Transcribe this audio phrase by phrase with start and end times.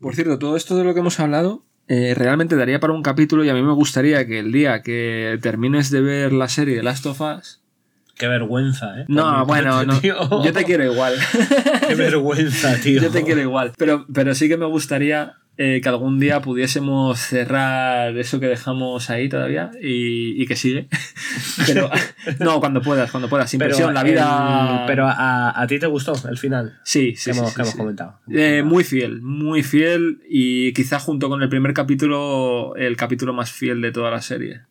[0.00, 3.44] Por cierto, todo esto de lo que hemos hablado eh, realmente daría para un capítulo
[3.44, 7.06] y a mí me gustaría que el día que termines de ver la serie Last
[7.06, 7.62] of Us...
[8.18, 9.04] Qué vergüenza, ¿eh?
[9.08, 10.00] No, bueno, no.
[10.02, 11.14] Yo te quiero igual.
[11.86, 13.02] Qué vergüenza, tío.
[13.02, 13.72] Yo te quiero igual.
[13.76, 19.08] Pero, pero sí que me gustaría eh, que algún día pudiésemos cerrar eso que dejamos
[19.10, 20.88] ahí todavía y, y que sigue.
[21.66, 21.90] pero
[22.40, 24.80] no, cuando puedas, cuando puedas, sin Pero, presión, la vida.
[24.80, 26.78] el- pero a, a ti te gustó el final.
[26.84, 28.18] Sí, sí, que sí, hemos, sí, que hemos comentado.
[28.30, 33.50] Eh, muy fiel, muy fiel y quizá junto con el primer capítulo, el capítulo más
[33.50, 34.62] fiel de toda la serie.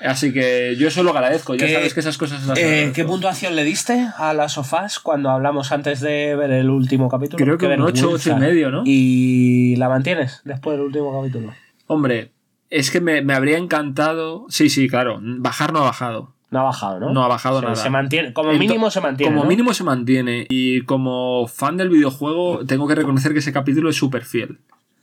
[0.00, 2.92] Así que yo eso lo agradezco, ya ¿Qué- sabes que esas cosas las Eh.
[2.94, 7.36] ¿Qué puntuación le diste a las sofás cuando hablamos antes de ver el último capítulo?
[7.44, 8.30] Creo que un ocho, vergüenza.
[8.30, 8.82] ocho y medio, ¿no?
[8.86, 11.52] ¿Y la mantienes después del último capítulo?
[11.86, 12.32] Hombre,
[12.70, 14.46] es que me, me habría encantado.
[14.48, 15.18] Sí, sí, claro.
[15.22, 16.34] Bajar no ha bajado.
[16.50, 17.12] No ha bajado, ¿no?
[17.12, 17.76] No ha bajado nada.
[17.76, 19.30] Se mantiene, como mínimo se mantiene.
[19.32, 19.48] Como ¿no?
[19.48, 20.46] mínimo se mantiene.
[20.48, 24.58] Y como fan del videojuego, tengo que reconocer que ese capítulo es súper fiel.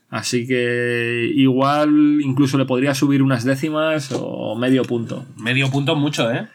[0.09, 5.25] Así que igual incluso le podría subir unas décimas o medio punto.
[5.35, 6.47] Medio punto mucho, ¿eh?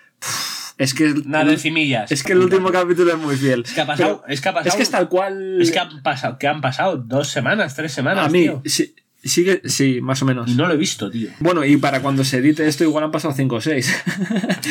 [0.78, 2.10] Es que, Una decimillas.
[2.10, 3.62] es que el último capítulo es muy fiel.
[3.64, 4.22] Es que ha pasado.
[4.22, 4.68] Pero es que ha pasado.
[4.70, 5.60] es que es tal cual.
[5.60, 8.26] es que han pasado, que han pasado dos semanas, tres semanas.
[8.26, 8.62] a mí, tío.
[8.64, 10.50] sí, sigue, sí, más o menos.
[10.50, 11.30] Y no lo he visto, tío.
[11.40, 14.02] Bueno, y para cuando se edite esto, igual han pasado 5 o 6.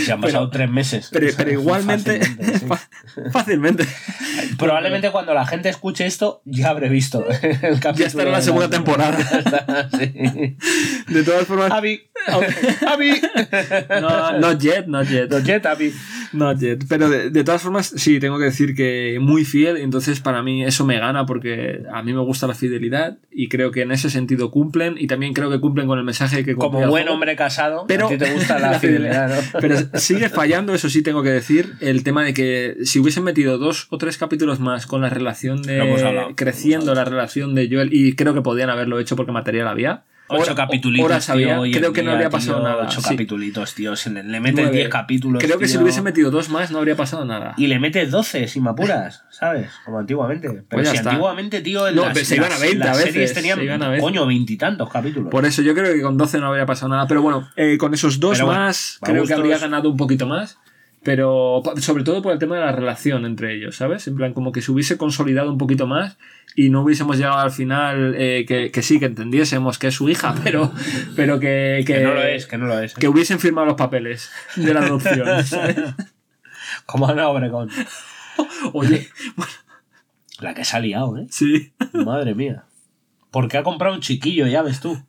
[0.06, 1.10] Se han pasado tres meses.
[1.12, 3.22] Pero, pero igualmente, Fácilmente, sí.
[3.32, 3.88] fácilmente.
[4.58, 7.94] Probablemente cuando la gente escuche esto, ya habré visto el capítulo.
[7.96, 9.18] Ya estará en la segunda temporada.
[9.18, 10.58] Ya está, sí.
[11.08, 11.72] De todas formas.
[11.72, 12.02] Avi,
[12.88, 13.22] Avi.
[14.02, 15.30] No, not yet, not yet.
[15.30, 15.94] Los Jet, Avi.
[16.34, 16.80] Not yet.
[16.88, 19.78] Pero de, de todas formas, sí, tengo que decir que muy fiel.
[19.78, 23.50] y Entonces, para mí, eso me gana porque a mí me gusta la fidelidad y
[23.50, 24.96] creo que en ese sentido cumplen.
[24.98, 27.12] Y también creo que cumplen con el mensaje que Como buen juego.
[27.14, 29.42] hombre casado, Pero- a ti te gusta la, la fidelidad, ¿no?
[29.62, 33.58] Pero sigue fallando, eso sí tengo que decir, el tema de que si hubiesen metido
[33.58, 37.90] dos o tres capítulos más con la relación de hablado, creciendo la relación de Joel
[37.94, 40.04] y creo que podían haberlo hecho porque material había.
[40.32, 40.56] Ocho
[41.04, 42.84] horas había, tío, creo que no habría pasado tío, nada.
[42.86, 43.16] Ocho sí.
[43.76, 43.96] tío.
[43.96, 44.78] Se le, le mete Nueve.
[44.78, 45.44] 10 capítulos.
[45.44, 47.54] Creo que si le hubiesen metido dos más no habría pasado nada.
[47.58, 49.70] Y le mete 12 sin me apuras, ¿sabes?
[49.86, 50.48] Como antiguamente.
[50.50, 51.12] Pero Pues si está.
[51.12, 53.58] antiguamente, tío, en No, las, pero se iban a las- 20 a veces, series tenían,
[53.60, 54.04] se iban a veces.
[54.04, 55.30] coño, veintitantos capítulos.
[55.30, 57.08] Por eso yo creo que con 12 no habría pasado nada.
[57.08, 60.58] Pero bueno, eh, con esos dos Pero más creo que habría ganado un poquito más.
[61.04, 64.08] Pero sobre todo por el tema de la relación entre ellos, ¿sabes?
[64.08, 66.18] En plan, como que se hubiese consolidado un poquito más
[66.56, 70.10] y no hubiésemos llegado al final eh, que, que sí, que entendiésemos que es su
[70.10, 70.72] hija, pero,
[71.16, 72.94] pero que, que, no lo es, que no lo es.
[72.94, 75.44] que hubiesen firmado los papeles de la adopción.
[75.46, 75.78] ¿sabes?
[76.86, 77.70] Como Ana Obregón.
[78.74, 79.10] Oye,
[80.40, 81.26] La que se ha liado, ¿eh?
[81.32, 81.74] sí.
[81.94, 82.66] Madre mía.
[83.32, 85.02] Porque ha comprado un chiquillo, ya ves tú.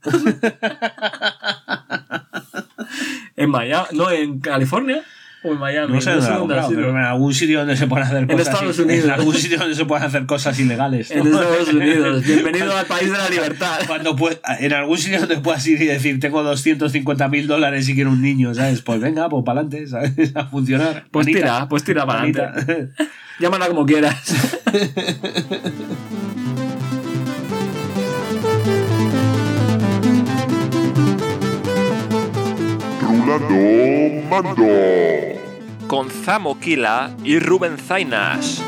[3.37, 5.03] En Miami, no, en California
[5.45, 5.93] o en Miami.
[5.95, 8.47] No sé dónde comprado, pero en algún sitio donde se pueden hacer cosas.
[8.47, 9.05] Estados i- Unidos.
[9.05, 11.11] En algún sitio donde se pueden hacer cosas ilegales.
[11.11, 11.41] En ¿no?
[11.43, 12.25] Estados Unidos.
[12.25, 13.81] Bienvenido al país de la libertad.
[13.87, 17.95] Cuando pue- en algún sitio donde puedas ir y decir, tengo 250 mil dólares y
[17.95, 18.83] quiero un niño, ¿sabes?
[18.83, 20.33] Pues venga, pues para adelante, ¿sabes?
[20.37, 21.05] A funcionar.
[21.11, 22.89] Pues tira, pues tira para adelante.
[23.41, 24.17] Llámala como quieras.
[33.41, 34.67] Mando.
[35.87, 38.63] con Zamo Kila y Rubén Zainas.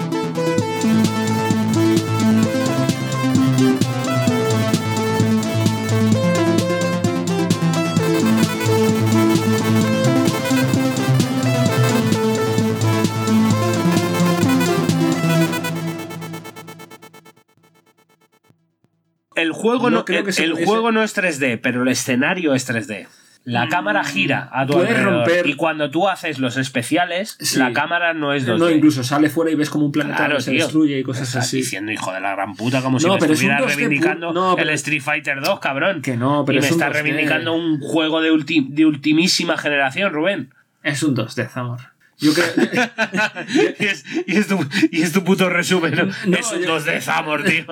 [19.34, 21.88] El juego No no, creo el, que se el juego no es 3D, pero el
[21.88, 23.08] escenario es 3D.
[23.44, 25.27] La cámara gira a tu Puedes alrededor.
[25.27, 27.59] romper- Y cuando tú haces los especiales, Sí.
[27.59, 28.59] la cámara no es 2D.
[28.59, 30.62] No, incluso sale fuera y ves como un planeta Claro, que se tío.
[30.62, 31.59] destruye y cosas Estás así.
[31.59, 33.77] diciendo, hijo de la gran puta, como si No, me pero es un estuviera 2D
[33.77, 36.00] reivindicando pu- no, pero- el Street Fighter 2, cabrón.
[36.00, 36.93] Que no, pero y me es un 2D.
[37.03, 40.54] reivindicando un juego de, ulti- de ultimísima generación, Rubén.
[40.83, 41.81] Es un 2D, amor.
[42.24, 42.46] Yo creo.
[43.78, 44.58] y, es, y es tu,
[44.90, 45.94] y es tu puto resumen.
[45.94, 46.04] ¿no?
[46.26, 47.66] No, es un yo- 2D Zamor, tío.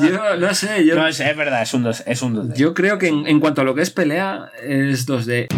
[0.00, 2.54] yo no sé, yo, no, es, es verdad, es un 2, es un 2D.
[2.56, 5.48] yo creo que en, en cuanto a lo que es pelea, es 2D.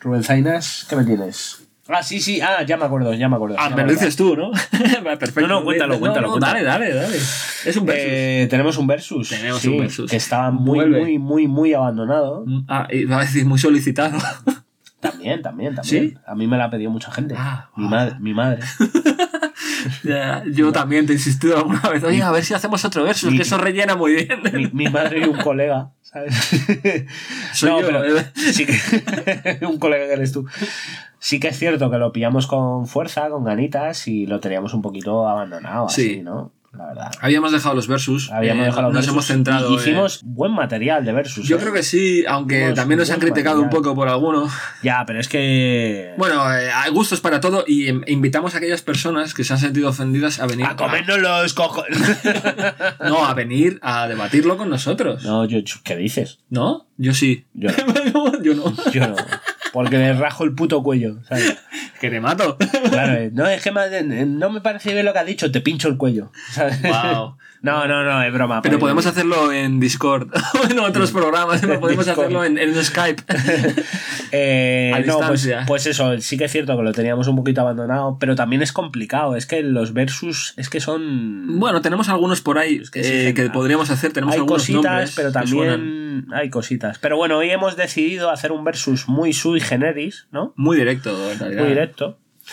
[0.00, 1.67] Rubén Zainas, ¿qué me tienes?
[1.88, 3.56] Ah, sí, sí, ah, ya me acuerdo, ya me acuerdo.
[3.58, 4.50] Ah, me lo dices tú, ¿no?
[5.18, 5.40] Perfecto.
[5.40, 6.62] No, no, cuéntalo, No, cuéntalo, no, cuéntalo.
[6.62, 7.16] Dale, dale, dale.
[7.16, 8.04] Es un versus.
[8.06, 9.28] Eh, tenemos un versus.
[9.30, 10.10] Tenemos sí, un versus.
[10.10, 11.00] Que estaba muy, Vuelve.
[11.00, 12.44] muy, muy, muy abandonado.
[12.68, 14.18] Ah, iba a decir muy solicitado.
[15.00, 16.10] También, también, también.
[16.10, 16.14] ¿Sí?
[16.26, 17.34] A mí me la ha pedido mucha gente.
[17.38, 17.88] Ah, mi, ah.
[17.88, 18.62] madre, mi madre.
[20.04, 22.02] Ya, yo también te he insistido alguna vez.
[22.04, 24.40] Oye, a ver si hacemos otro versus, que eso rellena muy bien.
[24.52, 26.34] mi, mi madre y un colega, ¿sabes?
[27.52, 28.26] Soy no, yo, pero ¿eh?
[28.34, 30.46] sí que un colega que eres tú.
[31.18, 34.82] Sí que es cierto que lo pillamos con fuerza, con ganitas y lo teníamos un
[34.82, 36.22] poquito abandonado, así, Sí.
[36.22, 36.52] ¿no?
[36.78, 37.10] La verdad.
[37.20, 38.30] Habíamos dejado los versus.
[38.30, 39.72] Habíamos eh, dejado los nos versus hemos centrado.
[39.72, 41.46] y Hicimos buen material de versus.
[41.46, 41.60] Yo ¿eh?
[41.60, 44.52] creo que sí, aunque Hicimos también nos han criticado un poco por algunos.
[44.82, 46.14] Ya, pero es que.
[46.16, 49.58] Bueno, eh, hay gustos para todo y em- invitamos a aquellas personas que se han
[49.58, 50.64] sentido ofendidas a venir.
[50.66, 51.98] a comernos los cojones.
[53.00, 55.24] No, a venir a debatirlo con nosotros.
[55.24, 56.38] no, yo, ¿qué dices?
[56.50, 56.86] ¿No?
[56.96, 57.46] Yo sí.
[57.54, 57.70] Yo
[58.42, 58.72] Yo no.
[58.92, 59.16] Yo no.
[59.72, 61.56] Porque le rajo el puto cuello, ¿sabes?
[62.00, 62.56] Que te mato.
[62.90, 65.60] Claro, eh, no, es que me- no me parece bien lo que has dicho, te
[65.60, 66.30] pincho el cuello.
[66.52, 66.80] ¿sabes?
[66.82, 67.36] Wow.
[67.60, 68.62] No, no, no, es broma.
[68.62, 71.62] Pero podemos hacerlo en Discord o en otros programas.
[71.64, 71.80] ¿no?
[71.80, 72.26] Podemos Discord.
[72.26, 73.22] hacerlo en, en Skype.
[74.30, 77.60] Eh, A no, pues, pues eso, sí que es cierto que lo teníamos un poquito
[77.62, 79.36] abandonado, pero también es complicado.
[79.36, 81.58] Es que los versus es que son.
[81.58, 83.42] Bueno, tenemos algunos por ahí que sí, eh, gente.
[83.44, 84.12] que podríamos hacer.
[84.12, 86.98] Tenemos hay algunos cositas, nombres pero también hay cositas.
[86.98, 90.52] Pero bueno, hoy hemos decidido hacer un versus muy sui generis, ¿no?
[90.56, 91.60] Muy directo, en realidad.
[91.62, 91.87] Muy directo.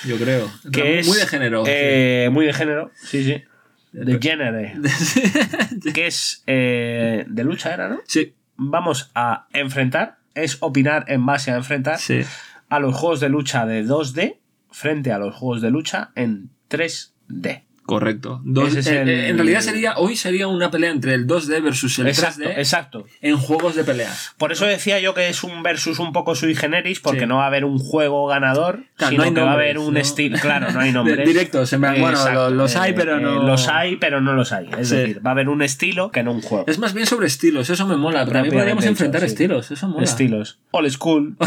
[0.06, 0.52] Yo creo.
[0.72, 1.64] Que es, muy de género.
[1.66, 3.44] eh, muy de género, sí, sí.
[3.92, 4.82] De género.
[5.94, 8.00] que es eh, de lucha, era, ¿no?
[8.06, 12.22] sí, Vamos a enfrentar, es opinar en base a enfrentar sí.
[12.70, 14.38] a los juegos de lucha de 2D
[14.72, 17.64] frente a los juegos de lucha en 3D.
[17.86, 18.42] Correcto.
[18.44, 21.28] Dos- Ese es eh, el- eh, En realidad sería hoy sería una pelea entre el
[21.28, 23.06] 2D versus el Exacto, 3D exacto.
[23.22, 24.12] en juegos de pelea.
[24.38, 27.26] Por eso decía yo que es un versus un poco sui generis, porque Sí.
[27.28, 29.78] no va a haber un juego ganador, Claro, sino no hay que va a haber
[29.78, 30.00] un ¿no?
[30.00, 30.40] estilo.
[30.40, 31.26] Claro, no hay nombres.
[31.28, 34.52] Directos, en plan, bueno, Exacto, los hay, pero eh, no- Los hay, pero no los
[34.52, 34.68] hay.
[34.80, 34.96] Es Sí.
[34.96, 36.66] decir, va a haber un estilo que no un juego.
[36.68, 38.26] Es más bien sobre estilos, eso me mola.
[38.26, 39.28] También podríamos enfrentar sí.
[39.28, 40.04] estilos, eso mola.
[40.04, 40.58] Estilos.
[40.72, 41.38] Old school.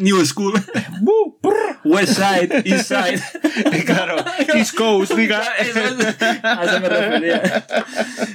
[0.00, 0.54] New School.
[1.84, 3.20] West Side, East Side.
[3.84, 4.16] claro.
[4.54, 5.42] East Coast, diga.
[5.58, 7.66] Eso es- a eso me refería.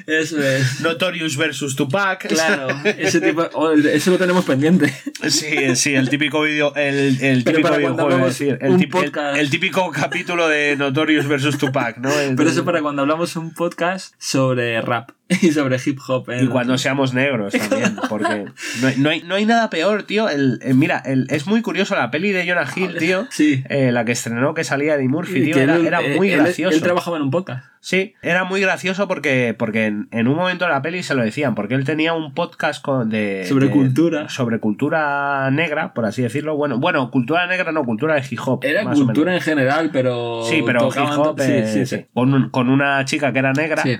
[0.05, 0.81] Eso es.
[0.81, 2.27] Notorious versus Tupac.
[2.27, 4.93] Claro, ese tipo, oh, eso lo tenemos pendiente.
[5.29, 9.91] Sí, sí, el típico vídeo, el, el típico videojuego, decir, el, un tip- el- típico
[9.91, 12.11] capítulo de Notorious versus Tupac, ¿no?
[12.19, 15.11] El- Pero eso para cuando hablamos un podcast sobre rap
[15.41, 16.29] y sobre hip hop.
[16.29, 16.43] ¿eh?
[16.43, 18.45] Y cuando seamos negros también, porque
[18.81, 20.29] no hay, no hay, no hay nada peor, tío.
[20.29, 23.27] El, el- mira, el- es muy curioso la peli de Jonah Hill, tío.
[23.29, 23.63] Sí.
[23.69, 25.57] eh, la que estrenó que salía Eddie Murphy, tío.
[25.57, 26.75] Era, él- era eh, muy él- gracioso.
[26.75, 27.65] Él, trabajaba en un podcast.
[27.79, 31.23] Sí, era muy gracioso porque, porque en, en un momento de la peli se lo
[31.23, 34.29] decían, porque él tenía un podcast con- de, Sobre de- cultura.
[34.29, 36.55] Sobre cultura negra, por así decirlo.
[36.57, 38.63] Bueno, bueno, cultura negra no, cultura de hip hop.
[38.63, 39.47] Era más o cultura menos.
[39.47, 40.43] en general, pero.
[40.43, 41.97] Sí, pero hip hop, sí, eh, sí, sí.
[41.97, 42.05] sí.
[42.13, 43.97] Con, un- con una chica que era negra Sí.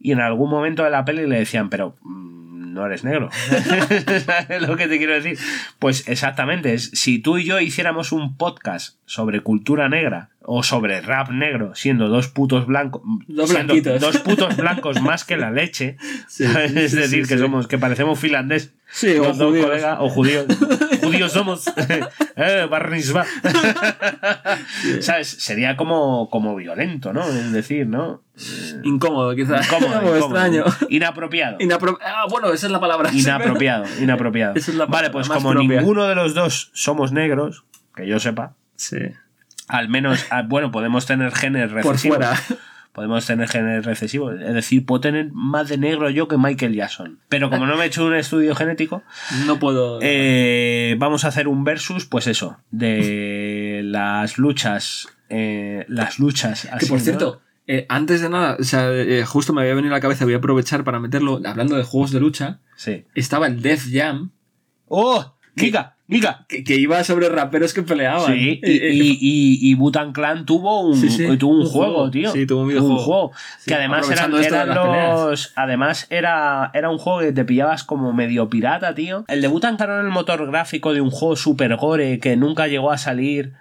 [0.00, 3.28] y en algún momento de la peli le decían, pero mm, no eres negro.
[4.26, 5.38] ¿Sabes lo que te quiero decir?
[5.78, 11.00] Pues exactamente, es, si tú y yo hiciéramos un podcast sobre cultura negra o sobre
[11.02, 13.52] rap negro, siendo dos putos blancos, Dos
[14.00, 15.96] dos putos blancos más que la leche,
[16.28, 17.38] es decir, sí, que sí.
[17.38, 18.72] somos, que parecemos finlandés.
[18.92, 19.66] Sí, o dos judíos.
[19.66, 20.46] colegas, o judíos.
[21.02, 21.64] judíos somos.
[22.36, 23.24] eh, barnisba.
[25.00, 25.28] ¿Sabes?
[25.28, 27.22] Sería como, como violento, ¿no?
[27.22, 28.22] Es decir, ¿no?
[28.82, 29.66] Incómodo, quizás.
[29.66, 30.64] Incómodo, extraño.
[30.88, 31.58] Inapropiado.
[31.58, 33.10] Inapro- ah, bueno, esa es la palabra.
[33.12, 34.54] Inapropiado, inapropiado.
[34.56, 35.80] Esa es la vale, pues como propia.
[35.80, 37.64] ninguno de los dos somos negros,
[37.94, 38.96] que yo sepa, Sí.
[39.70, 42.16] Al menos, ah, bueno, podemos tener genes Por recesivos.
[42.18, 42.34] fuera.
[42.92, 44.34] Podemos tener genes recesivos.
[44.40, 47.20] Es decir, puedo tener más de negro yo que Michael Jackson.
[47.28, 49.04] Pero como no me he hecho un estudio genético,
[49.46, 50.00] No puedo.
[50.02, 55.06] eh, vamos a hacer un versus, pues eso, de las luchas.
[55.28, 56.62] eh, las luchas.
[56.62, 57.04] que así, por ¿no?
[57.04, 60.24] cierto, eh, antes de nada, o sea, eh, justo me había venido a la cabeza,
[60.24, 63.04] voy a aprovechar para meterlo, hablando de juegos de lucha, Sí.
[63.14, 64.32] estaba el Death Jam,
[64.88, 65.36] ¡Oh!
[65.60, 65.94] ¡Giga!
[66.08, 66.44] ¡Giga!
[66.48, 68.32] que, que iba sobre raperos que peleaban.
[68.34, 71.92] Sí, y, y, y, y Wu-Tang Clan tuvo un, Sí, sí, tuvo un, un juego,
[71.94, 72.10] juego.
[72.10, 72.32] tío.
[72.32, 73.32] Sí, tuvo un videojuego.
[73.58, 74.30] Sí, que además eran,
[74.74, 75.52] los.
[75.56, 79.24] Además, era, era un juego que te pillabas como medio pirata, tío.
[79.28, 82.66] El de Wu-Tang Clan era el motor gráfico de un juego super gore que nunca
[82.66, 83.52] llegó a salir.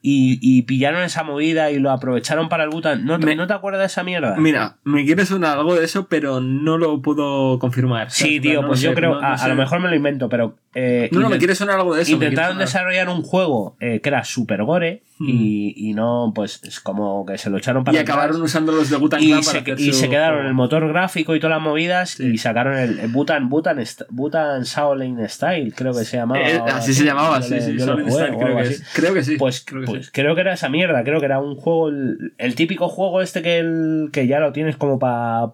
[0.00, 3.04] Y, y pillaron esa movida y lo aprovecharon para el Wu-Tang.
[3.04, 4.36] ¿No, te- Me- ¿No te acuerdas de esa mierda?
[4.38, 8.10] Mira, me quiere sonar algo de eso, pero no lo puedo confirmar.
[8.10, 9.14] Sí, tío, No pues yo sé, creo.
[9.14, 10.54] no- no a, lo mejor me lo invento, pero.
[10.74, 12.12] eh, No, no, me quiere sonar algo de eso.
[12.12, 15.02] Intentaron desarrollar un juego eh, que era super gore.
[15.20, 18.16] Y, y no, pues es como que se lo echaron para Y atrás.
[18.16, 21.40] acabaron usando los de Clan y se, y su se quedaron el motor gráfico y
[21.40, 22.24] todas las movidas Sí.
[22.26, 23.78] y sacaron el, el Butan, Butan,
[24.10, 26.40] Butan Shaolin Style, creo que se llamaba.
[26.48, 28.84] Eh, así se llamaba, sí, sí, Style, creo que es.
[28.94, 29.36] Creo que sí.
[29.36, 30.12] Pues, creo que pues sí.
[30.12, 33.42] creo que era esa mierda, creo que era un juego, el, el típico juego este
[33.42, 35.52] que, el, que ya lo tienes como para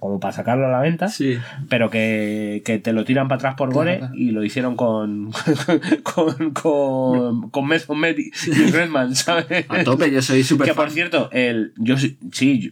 [0.00, 1.38] como para sacarlo a la venta, Sí.
[1.68, 4.14] pero que, que te lo tiran para atrás por gore Claro.
[4.14, 5.32] y lo hicieron hicieron con.
[6.02, 6.50] con.
[6.52, 7.50] con.
[7.50, 8.70] con Method Man y y
[9.68, 10.94] A tope, yo soy súper Que por fan.
[10.94, 11.72] cierto, el.
[11.76, 12.18] Yo sí.
[12.32, 12.70] sí, yo-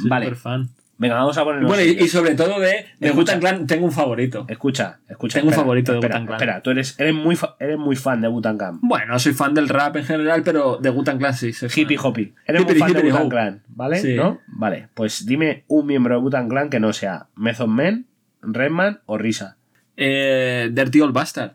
[0.00, 0.34] Soy vale.
[0.34, 0.68] fan.
[1.00, 1.68] Venga, vamos a ponerlo.
[1.68, 3.12] Bueno, y, y sobre todo de, de.
[3.12, 4.44] Wu-Tang Clan tengo un favorito.
[4.48, 5.34] Escucha, escucha.
[5.34, 6.36] Tengo un espera, favorito de Wu-Tang Clan.
[6.36, 8.78] Espera, tú eres, eres, muy, fa- eres muy fan de Wu-Tang Clan.
[8.82, 11.52] Bueno, soy fan del rap en general, pero de Wu-Tang Clan sí.
[11.52, 11.80] soy fan.
[11.84, 12.34] Hippie hoppy.
[12.46, 13.28] Eres muy fan de Wu-Tang ho.
[13.28, 14.00] Clan, ¿vale?
[14.00, 14.14] Sí.
[14.14, 14.40] ¿No?
[14.48, 18.06] Vale, pues dime un miembro de Wu-Tang Clan que no sea Method Man,
[18.42, 19.56] Redman o Risa.
[19.96, 21.52] Eh, Dirty Old Bastard,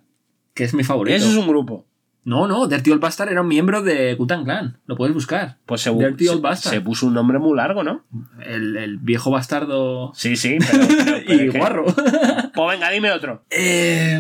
[0.54, 1.18] que es mi favorito.
[1.18, 1.86] Eso es un grupo.
[2.26, 4.78] No, no, Dirty Old Bastard era un miembro de Wu-Tang Clan.
[4.86, 5.58] Lo puedes buscar.
[5.66, 6.74] Pues se, Dirty Old Bastard.
[6.74, 8.06] se puso un nombre muy largo, ¿no?
[8.46, 10.88] El, el viejo bastardo Sí, sí, pero.
[10.88, 11.86] pero- pero y guarro.
[11.86, 13.44] Pues venga, dime otro.
[13.52, 14.20] Eh,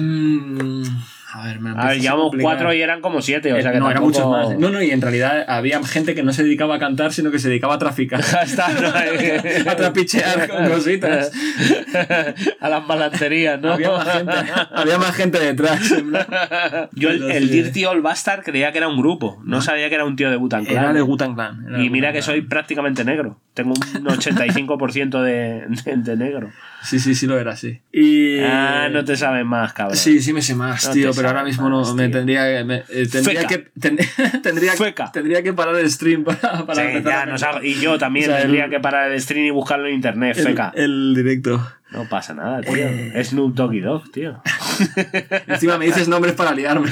[1.36, 2.54] a ver, me lo A ver, empiezas llevamos complicar.
[2.56, 3.52] cuatro y eran como siete.
[3.54, 4.60] O sea que Eh, no, eran tampoco- muchos más.
[4.60, 7.40] No, no, y en realidad había gente que no se dedicaba a cantar, sino que
[7.40, 8.22] se dedicaba a traficar.
[9.68, 11.32] A trapichear con cositas.
[12.60, 13.74] a las balancerías, ¿no?
[13.74, 14.34] había, más gente,
[14.74, 15.80] había más gente detrás.
[16.94, 17.50] Yo el, el.
[17.50, 19.42] Dirty Old Bastard creía que era un grupo.
[19.46, 20.84] No sabía que era un tío de Wu-Tang Clan.
[20.84, 21.66] Era de Wu-Tang Clan.
[21.68, 23.40] era Y mira que soy prácticamente negro.
[23.54, 26.52] Tengo un 85% de, de, de negro.
[26.84, 27.80] Sí, sí, sí lo era, sí.
[27.92, 28.40] Y...
[28.42, 29.98] Ah, no te sabes más, cabrón.
[29.98, 32.18] Sí, sí me sé más, No tío, pero ahora mismo no me tío.
[32.18, 33.48] tendría, que- me- eh, tendría Feca.
[33.48, 33.98] que ten-
[34.44, 35.12] tendría, Feca.
[35.12, 38.38] tendría que parar el stream para, para Sí, ya hago- y yo también O sea,
[38.38, 40.72] el- tendría que parar el stream y buscarlo en internet, el, feca.
[40.76, 41.66] el directo.
[41.94, 42.74] No pasa nada, tío.
[42.76, 43.24] Eh.
[43.24, 44.42] Snoop Doggy Dogg, tío.
[45.48, 46.90] Encima me dices nombres para liarme.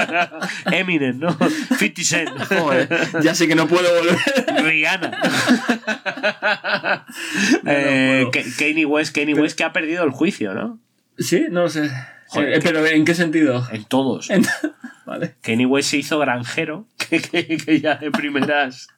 [0.72, 1.32] Eminem, ¿no?
[1.78, 2.30] 50 Cent.
[2.48, 2.88] Joder,
[3.22, 4.18] ya sé que no puedo volver.
[4.64, 5.10] Rihanna.
[7.66, 8.30] eh, puedo.
[8.44, 10.78] Ka- Kanye West, Kanye West que ha perdido el juicio, ¿no?
[11.18, 11.90] Sí, no lo sé.
[12.28, 13.66] Joder, Eh, pero ¿en qué sentido?
[13.70, 14.30] En todos.
[14.30, 14.44] En-
[15.06, 15.36] Vale.
[15.40, 18.88] Kanye West se hizo granjero, que, que- que ya de primeras.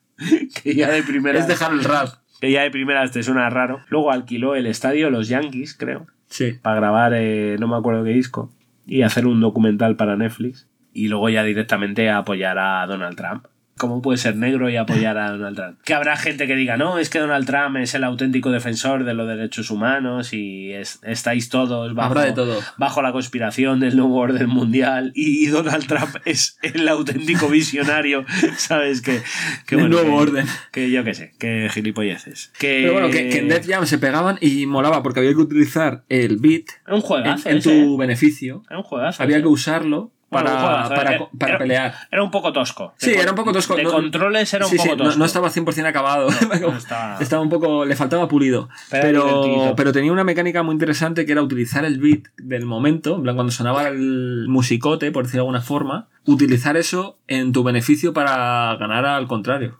[0.62, 1.42] Que ya de primeras.
[1.42, 2.08] Es dejar el rap.
[2.40, 3.80] Que ya de primeras te suena raro.
[3.88, 6.52] Luego alquiló el estadio Los Yankees, creo, Sí.
[6.62, 8.52] para grabar, eh, no me acuerdo qué disco,
[8.86, 10.68] y hacer un documental para Netflix.
[10.92, 13.46] Y luego ya directamente apoyar a Donald Trump.
[13.78, 15.78] ¿Cómo puede ser negro y apoyar a Donald Trump?
[15.84, 19.14] Que habrá gente que diga, no, es que Donald Trump es el auténtico defensor de
[19.14, 22.60] los derechos humanos y es- estáis todos bajo, Habrá de todo.
[22.76, 28.24] bajo la conspiración del nuevo orden mundial y Donald Trump es el auténtico visionario,
[28.56, 29.00] ¿sabes?
[29.00, 29.20] Que,
[29.66, 30.46] que El nuevo que- orden.
[30.72, 32.52] Que yo qué sé, que gilipolleces.
[32.58, 35.38] Que, Pero bueno, que, que en Def Jam se pegaban y molaba porque había que
[35.38, 37.48] utilizar el beat un en, juegazo.
[37.48, 37.96] en ese, tu ¿eh?
[37.98, 38.62] beneficio.
[38.68, 39.22] Era un juegazo.
[39.22, 39.42] Había ese.
[39.44, 41.94] que usarlo para, para, era- para era- pelear.
[42.10, 42.92] Era un poco tosco.
[42.98, 43.74] Sí, De era un poco tosco.
[43.76, 45.18] De no- controles era un sí, poco sí, no- tosco.
[45.18, 46.28] No, estaba 100% acabado.
[46.60, 47.84] no estaba- estaba un poco.
[47.84, 48.68] Le faltaba pulido.
[48.90, 53.22] Pero Pero, tenía una mecánica muy interesante que era utilizar el beat del momento, en
[53.22, 58.12] plan, cuando sonaba el musicote, por decirlo de alguna forma, utilizar eso en tu beneficio
[58.12, 59.78] para ganar al contrario.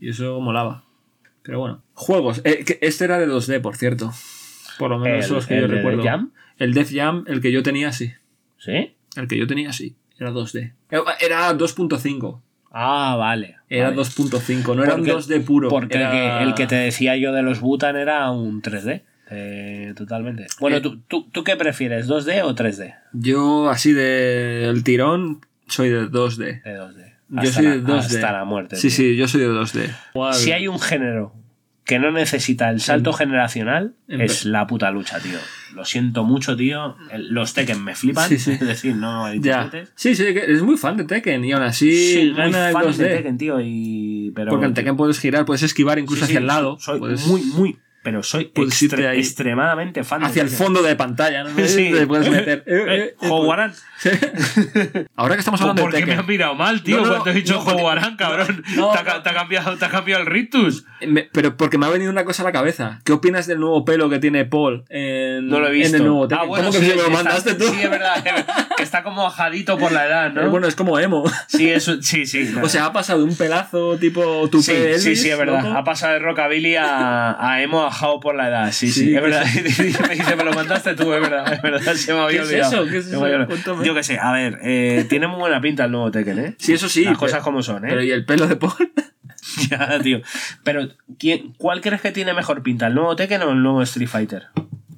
[0.00, 0.84] Y eso molaba.
[1.42, 1.82] Pero bueno.
[1.94, 2.40] Juegos.
[2.44, 4.12] Eh, este era de 2D, por cierto.
[4.78, 5.98] Por lo menos ¿El- los que el yo recuerdo.
[6.02, 6.30] Def Jam?
[6.58, 8.12] El Def Jam, el que yo tenía, sí.
[8.58, 8.94] ¿Sí?
[9.16, 9.94] El que yo tenía, sí.
[10.18, 10.72] Era 2D.
[11.20, 12.40] Era 2.5.
[12.70, 13.56] Ah, vale.
[13.68, 13.96] Era vale.
[14.02, 15.68] 2.5, no era un Porque- 2D puro.
[15.68, 19.02] Porque el, era- que, el que te decía yo de los Butan era un 3D.
[19.34, 20.46] eh, totalmente.
[20.60, 20.80] Bueno, Eh.
[20.82, 22.06] ¿tú, tú, tú qué prefieres?
[22.06, 22.94] ¿2D o 3D?
[23.12, 26.62] Yo, así del tirón, soy de 2D.
[26.62, 27.12] De 2D.
[27.28, 27.98] Yo Hasta soy la- de 2D.
[27.98, 28.76] Hasta la muerte.
[28.76, 28.90] Sí, tío.
[28.96, 29.90] sí, yo soy de 2D.
[30.34, 31.34] Si hay un género
[31.92, 35.38] que no necesita el salto generacional, en- es la puta lucha, tío.
[35.74, 36.96] Lo siento mucho, tío.
[37.16, 38.28] Los Tekken me flipan.
[38.28, 38.52] Sí, sí.
[38.60, 39.70] Es decir, no hay Ya.
[39.94, 42.84] Sí, sí, es muy fan de Tekken y aún así Sí, muy gana el fan
[42.86, 42.96] 2D.
[42.96, 43.60] de Tekken, tío.
[43.60, 44.32] Y...
[44.34, 46.78] Pero, Porque en Tekken puedes girar, puedes esquivar incluso hacia el lado.
[46.78, 47.78] Soy puedes- muy, muy.
[48.02, 49.18] Pero soy puedes extre- irte ahí.
[49.20, 50.64] extremadamente fan de hacia el Tekken.
[50.66, 51.50] fondo de pantalla, ¿no?
[51.66, 51.90] Sí.
[51.92, 52.64] Te puedes meter.
[52.66, 53.72] Eh, eh, eh, Joguarán.
[55.16, 56.20] Ahora que estamos hablando ¿Por de qué me Tekken.
[56.20, 56.96] has mirado mal, tío?
[56.96, 58.64] No, no, cuando he dicho Joguarán, cabrón.
[58.74, 60.84] no, te, ha, te cambiado, te ha cambiado el rictus.
[61.06, 63.00] Me- pero porque me ha venido una cosa a la cabeza.
[63.04, 65.96] ¿Qué opinas del nuevo pelo que tiene Paul en, No lo he visto.
[65.96, 66.44] en el nuevo Tekken?
[66.44, 67.64] Ah, bueno, ¿Cómo que sí, me lo está- mandaste tú?
[67.68, 68.24] Sí, es verdad.
[68.76, 70.42] que está como ajadito por la edad, ¿no?
[70.42, 71.24] Eh, Bueno, es como emo.
[71.46, 72.52] sí, eso, sí, sí.
[72.60, 75.76] O sea, ha pasado de un pelazo tipo tu Sí, sí, sí, es verdad.
[75.76, 78.72] Ha pasado de rockabilly a, a emo ajado por la edad.
[78.72, 79.44] Sí, sí, Sí, es verdad.
[79.52, 79.62] ¿qué
[80.08, 81.52] me dice, me lo mandaste tú, es verdad.
[81.52, 82.82] Es verdad, se me había ¿Qué es olvidado.
[82.82, 82.90] eso?
[82.90, 83.18] ¿Qué es eso?
[83.46, 83.84] Cuéntame.
[83.86, 86.54] Yo qué sé, a ver, eh, tiene muy buena pinta el nuevo Tekken, ¿eh?
[86.58, 87.04] Sí, eso sí.
[87.04, 87.88] Las pero- cosas como son, ¿eh?
[87.90, 88.72] Pero ¿y el pelo de Paul?
[89.70, 90.20] Ya, tío.
[90.64, 92.86] Pero, ¿quién, ¿cuál crees que tiene mejor pinta?
[92.86, 94.44] ¿El nuevo Tekken o el nuevo Street Fighter?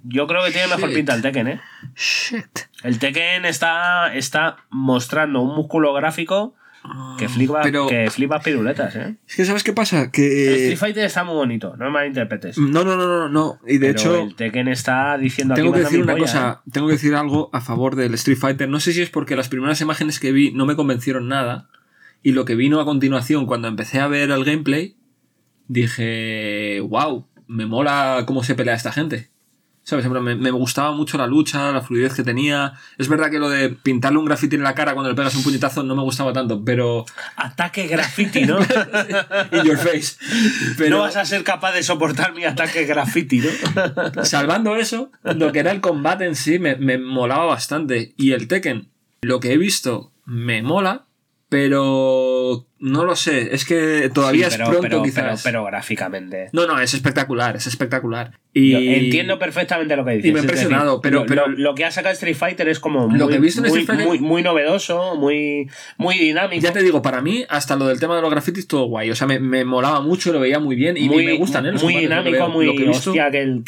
[0.04, 0.96] Yo creo que tiene mejor Shit.
[0.96, 1.60] pinta el Tekken, ¿eh?
[1.96, 2.58] Shit.
[2.82, 6.54] El Tekken está, está mostrando un músculo gráfico
[7.18, 9.16] que flipa, Pero- que flipa piruletas, ¿eh?
[9.26, 10.02] Es que, ¿sabes qué pasa?
[10.02, 10.54] El Que.
[10.54, 12.58] Street Fighter está muy bonito, no me malinterpretes.
[12.58, 13.58] No, no, no, no, no.
[13.66, 16.62] Y de Pero hecho, el Tekken está diciendo tengo aquí que decir una polla, cosa.
[16.66, 16.70] ¿eh?
[16.72, 18.68] Tengo que decir algo a favor del Street Fighter.
[18.68, 21.68] No sé si es porque las primeras imágenes que vi no me convencieron nada.
[22.22, 24.96] Y lo que vino a continuación, cuando empecé a ver el gameplay,
[25.68, 29.30] dije, wow, me mola cómo se pelea esta gente.
[29.84, 30.08] ¿Sabes?
[30.08, 32.72] Me, me gustaba mucho la lucha, la fluidez que tenía.
[32.96, 35.42] Es verdad que lo de pintarle un grafiti en la cara cuando le pegas un
[35.42, 37.04] puñetazo no me gustaba tanto, pero.
[37.36, 38.58] Ataque graffiti, ¿no?
[39.52, 40.16] In your face.
[40.78, 44.24] Pero No vas a ser capaz de soportar mi ataque graffiti, ¿no?
[44.24, 48.14] salvando eso, lo que era el combate en sí me, me molaba bastante.
[48.16, 48.88] Y el Tekken,
[49.20, 51.04] lo que he visto, me mola,
[51.48, 53.54] pero no lo sé.
[53.54, 55.42] Es que todavía Sí, es pronto, pero, quizás.
[55.42, 56.48] pero- pero gráficamente.
[56.52, 58.32] No, no, es espectacular, es espectacular.
[58.52, 60.30] Y Yo entiendo perfectamente lo que dices.
[60.30, 62.68] y me ha decir, impresionado, pero- lo, pero- lo- lo que ha sacado Street Fighter
[62.68, 66.18] es como muy, Lo que he visto en muy, Fighter- muy- muy novedoso, muy, muy
[66.18, 66.62] dinámico.
[66.62, 69.10] Ya te digo, para mí, hasta lo del tema de los grafitis, todo guay.
[69.10, 71.72] O sea, me, me molaba mucho, lo veía muy bien y muy, me gustan, ¿eh?
[71.72, 73.64] Los muy combates, lo que dinámico, muy Lo que he visto, hostia, que el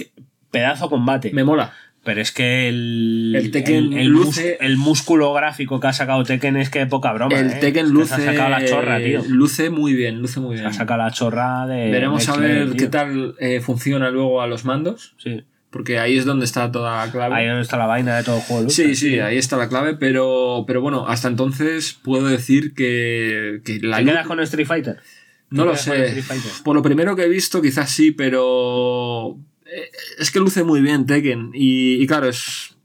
[0.50, 1.30] pedazo combate.
[1.32, 1.72] me mola.
[2.06, 5.92] Pero es que el, El Tekken el, el luce- mus- el músculo gráfico que ha
[5.92, 7.38] sacado Tekken es que poca broma.
[7.38, 7.58] el ¿eh?
[7.60, 9.22] Tekken Es luce, ha sacado la chorra, tío.
[9.28, 10.66] luce muy bien, luce muy bien.
[10.66, 11.90] ha sacado la chorra de.
[11.90, 15.42] Veremos a ver qué tal eh, funciona luego a los mandos, Sí.
[15.70, 17.34] porque ahí es donde está toda la clave.
[17.34, 18.62] Ahí donde está la vaina de todo el juego.
[18.62, 18.74] lucha.
[18.76, 23.80] Sí, sí, ahí está la clave, pero, pero bueno, hasta entonces puedo decir que, que
[23.82, 24.96] la ¿Te lu- quedas con Street Fighter?
[25.50, 26.22] No ¿Te lo sé.
[26.64, 29.55] Por lo primero que he visto, quizás sí, pero eh,
[30.18, 32.76] es que luce muy bien Tekken y, y claro, es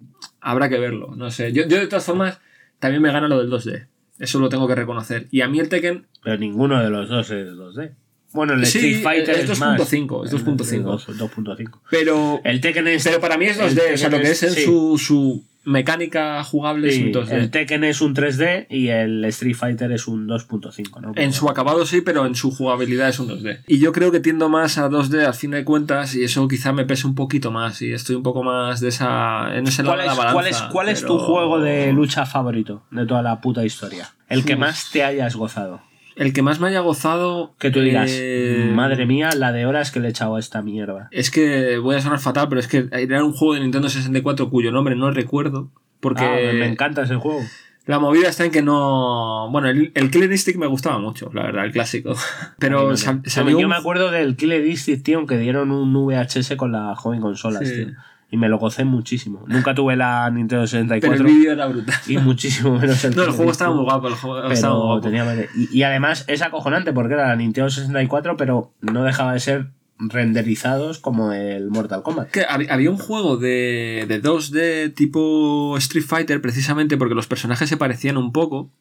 [0.41, 1.13] habrá que verlo.
[1.15, 1.53] No sé.
[1.53, 2.39] Yo, yo de todas formas
[2.79, 3.87] también me gana lo del 2D.
[4.19, 5.27] Eso lo tengo que reconocer.
[5.31, 7.91] Y a mí el Tekken Pero ninguno de los dos es 2D.
[8.33, 9.79] Bueno, el Sí, Street Fighter es es, más.
[9.79, 10.95] 2.5, es 2.5.
[11.09, 11.79] Es 2.5.
[11.89, 13.03] pero El Tekken es.
[13.03, 14.63] pero para mí es 2D, el o sea, lo que es en sí.
[14.63, 17.31] su, su mecánica jugable Sí, es un 2D.
[17.33, 21.11] el Tekken es un 3D y el Street Fighter es un 2.5, ¿no?
[21.15, 23.59] En su acabado sí, pero en su jugabilidad es un 2D.
[23.67, 26.73] Y yo creo que tiendo más a 2D al fin de cuentas y eso quizá
[26.73, 29.95] me pese un poquito más y estoy un poco más de esa en ese lado
[29.95, 30.33] ¿Cuál de es, la balanza.
[30.33, 34.09] cuál es, cuál es tu juego de lucha favorito de toda la puta historia?
[34.29, 35.81] El que más te hayas gozado.
[36.15, 39.91] El que más me haya gozado Que tú digas, eh, madre mía, la de horas
[39.91, 41.07] que le he echado a esta mierda.
[41.11, 44.49] Es que voy a sonar fatal, pero es que era un juego de Nintendo 64
[44.49, 47.41] cuyo nombre no recuerdo porque Ah, me, encanta ese juego.
[47.85, 51.43] la movida está en que no, bueno, el, el Killer Instinct me gustaba mucho, la
[51.43, 52.15] verdad, el clásico.
[52.59, 56.95] Pero no Yo me acuerdo del Killer Instinct, tío, que dieron un VHS con la
[56.95, 57.85] joven consolas, Sí.
[57.85, 57.95] tío.
[58.33, 59.43] Y me lo gocé muchísimo.
[59.45, 61.95] Nunca tuve la Nintendo pero el 64 vídeo era brutal.
[62.07, 65.01] y muchísimo menos el No, el juego estaba muy guapo, el juego estaba muy guapo.
[65.01, 69.39] tenía y, y además es acojonante porque era la Nintendo 64, pero no dejaba de
[69.41, 69.67] ser
[69.99, 72.31] renderizados como el Mortal Kombat.
[72.31, 77.67] Que hab- había un juego de, de 2D tipo Street Fighter precisamente porque los personajes
[77.69, 78.71] se parecían un poco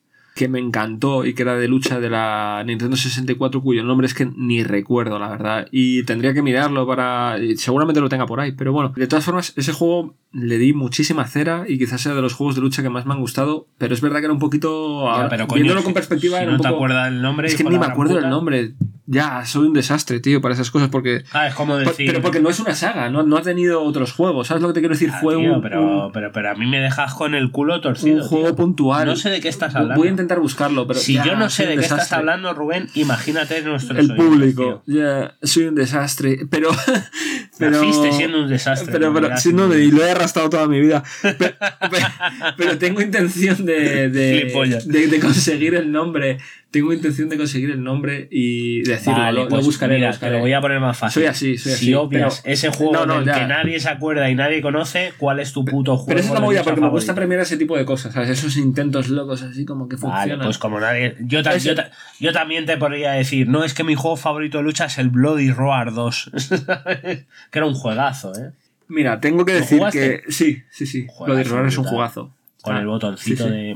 [0.40, 4.14] que me encantó y que era de lucha de la Nintendo 64 cuyo nombre es
[4.14, 5.68] que ni recuerdo la verdad.
[5.70, 8.94] Y tendría que mirarlo para seguramente lo tenga por ahí pero bueno.
[8.96, 12.54] De todas formas ese juego le di muchísima cera y quizás sea de los juegos
[12.54, 15.28] de lucha que más me han gustado pero es verdad que era un poquito Ya,
[15.28, 17.54] pero coño, viéndolo con perspectiva si era no un te poco acuerdas del nombre, es
[17.56, 18.28] que ni me acuerdo puta.
[18.30, 18.72] nombre
[19.12, 22.06] ya soy un desastre tío para esas cosas porque Ah, es como por- decir.
[22.06, 24.46] pero porque no es una saga, no, no ha tenido otros juegos.
[24.46, 25.10] ¿Sabes lo que te quiero decir?
[25.12, 27.80] Ah, Fue tío, un, pero, un- pero, pero a mí me dejas con el culo
[27.80, 28.22] torcido.
[28.22, 28.56] un juego tío.
[28.56, 29.06] puntual.
[29.06, 29.96] No sé de qué estás hablando.
[29.96, 31.00] Voy a intentar buscarlo, pero.
[31.00, 34.82] si ya, yo no sé de qué estás hablando, Rubén, imagínate nuestro El público.
[34.86, 36.46] Ya, soy un desastre.
[36.48, 36.70] Pero.
[37.58, 38.92] pero Naciste siendo un desastre.
[38.92, 41.02] Pero, pero, sí, no, y lo he arrastrado toda mi vida.
[42.56, 44.50] Pero, tengo intención de, de,
[44.86, 46.38] de, de conseguir el nombre.
[46.70, 49.18] Tengo intención de conseguir el nombre y decirlo.
[49.18, 49.96] Vale, lo, lo pues buscaré.
[49.96, 50.32] mira, lo te buscaré.
[50.34, 51.22] lo voy a poner más fácil.
[51.22, 53.34] Soy así, soy así, Si obvias pero- ese juego No, no, del ya.
[53.40, 56.06] que nadie se acuerda y nadie conoce, ¿cuál es tu puto juego?
[56.06, 58.14] Pero esa es la de movida, lucha porque me gusta premiar ese tipo de cosas,
[58.14, 58.30] ¿sabes?
[58.30, 60.46] Esos intentos locos así como que Vale, funcionan.
[60.46, 61.16] pues como nadie.
[61.20, 64.16] Yo, ta- Ese- yo, ta- yo también te podría decir, no, es que mi juego
[64.16, 66.30] favorito de lucha es el Bloody Roar 2.
[67.50, 68.52] que era un juegazo, ¿eh?
[68.86, 70.22] Mira, tengo que ¿Lo decir jugaste?
[70.24, 70.32] que.
[70.32, 71.06] Sí, sí, sí.
[71.08, 72.32] Juegazo de Roar es un jugazo.
[72.62, 73.56] Con Ah, el botoncito sí, sí.
[73.56, 73.74] de.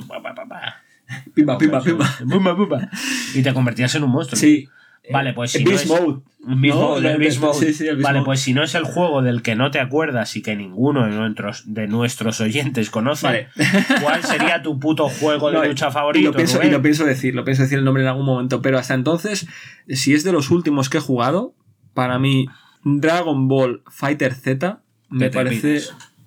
[1.35, 2.09] Pimba, pimba, pimba.
[2.25, 2.88] Bumba, bumba.
[3.35, 4.38] Y te convertías en un monstruo.
[4.40, 4.69] Sí.
[5.12, 6.21] Vale, pues si El no es- Mode.
[6.47, 7.59] No, el el- Beast Mode.
[7.67, 8.27] sí, sí, el Beast vale, Mode.
[8.27, 11.11] pues si no es el juego del que no te acuerdas y que ninguno de
[11.12, 13.49] nuestros, de nuestros oyentes conoce, Vale.
[14.03, 16.31] ¿cuál sería tu puto juego de No, lucha y favorito?
[16.31, 18.79] lo pienso, y lo pienso decir, lo pienso decir el nombre en algún momento, pero
[18.79, 19.47] hasta entonces,
[19.88, 21.55] si es de los últimos que he jugado,
[21.93, 22.47] para mí
[22.83, 25.81] Dragon Ball Fighter Z me parece.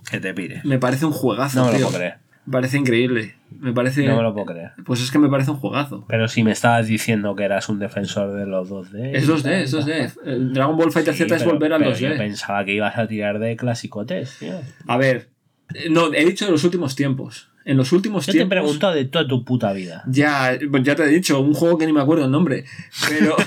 [0.09, 0.63] Que te pires.
[0.65, 1.85] me parece un juegazo, No me lo tío.
[1.87, 2.13] puedo creer.
[2.13, 3.35] Me parece increíble.
[3.59, 4.71] Me parece, No me lo puedo creer.
[4.85, 6.05] pues es que me parece un juegazo.
[6.07, 9.11] Pero si me estabas diciendo que eras un defensor de los 2D.
[9.15, 10.13] Es 2D, es 2D.
[10.25, 11.99] El Dragon Ball Fighter Sí, Z es volver al pero 2D.
[12.11, 14.59] Yo pensaba que ibas a tirar de clasicotes, tío.
[14.87, 15.29] A ver,
[15.89, 17.49] no, he dicho de los últimos tiempos.
[17.65, 18.55] En los últimos Yo te tiempos.
[18.57, 20.01] pregunto de toda tu puta vida.
[20.07, 22.63] Ya, pues ya te he dicho, un juego que ni me acuerdo el nombre.
[23.09, 23.35] Pero.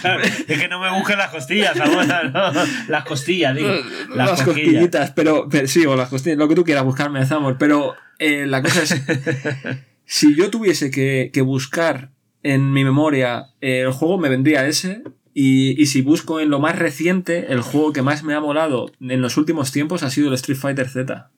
[0.00, 2.52] Claro, es que no me busques las costillas, ahora, ¿no?
[2.88, 3.70] Las costillas, digo.
[4.14, 7.56] Las, las cosquillitas, pero, pero sí, o las costillas, lo que tú quieras buscarme, Zamor.
[7.58, 9.02] Pero eh, la cosa es.
[10.04, 12.10] si yo tuviese que, que buscar
[12.42, 15.02] en mi memoria eh, el juego, me vendría ese.
[15.38, 18.90] Y, y si busco en lo más reciente, el juego que más me ha molado
[19.00, 21.30] en los últimos tiempos ha sido el Street Fighter Z.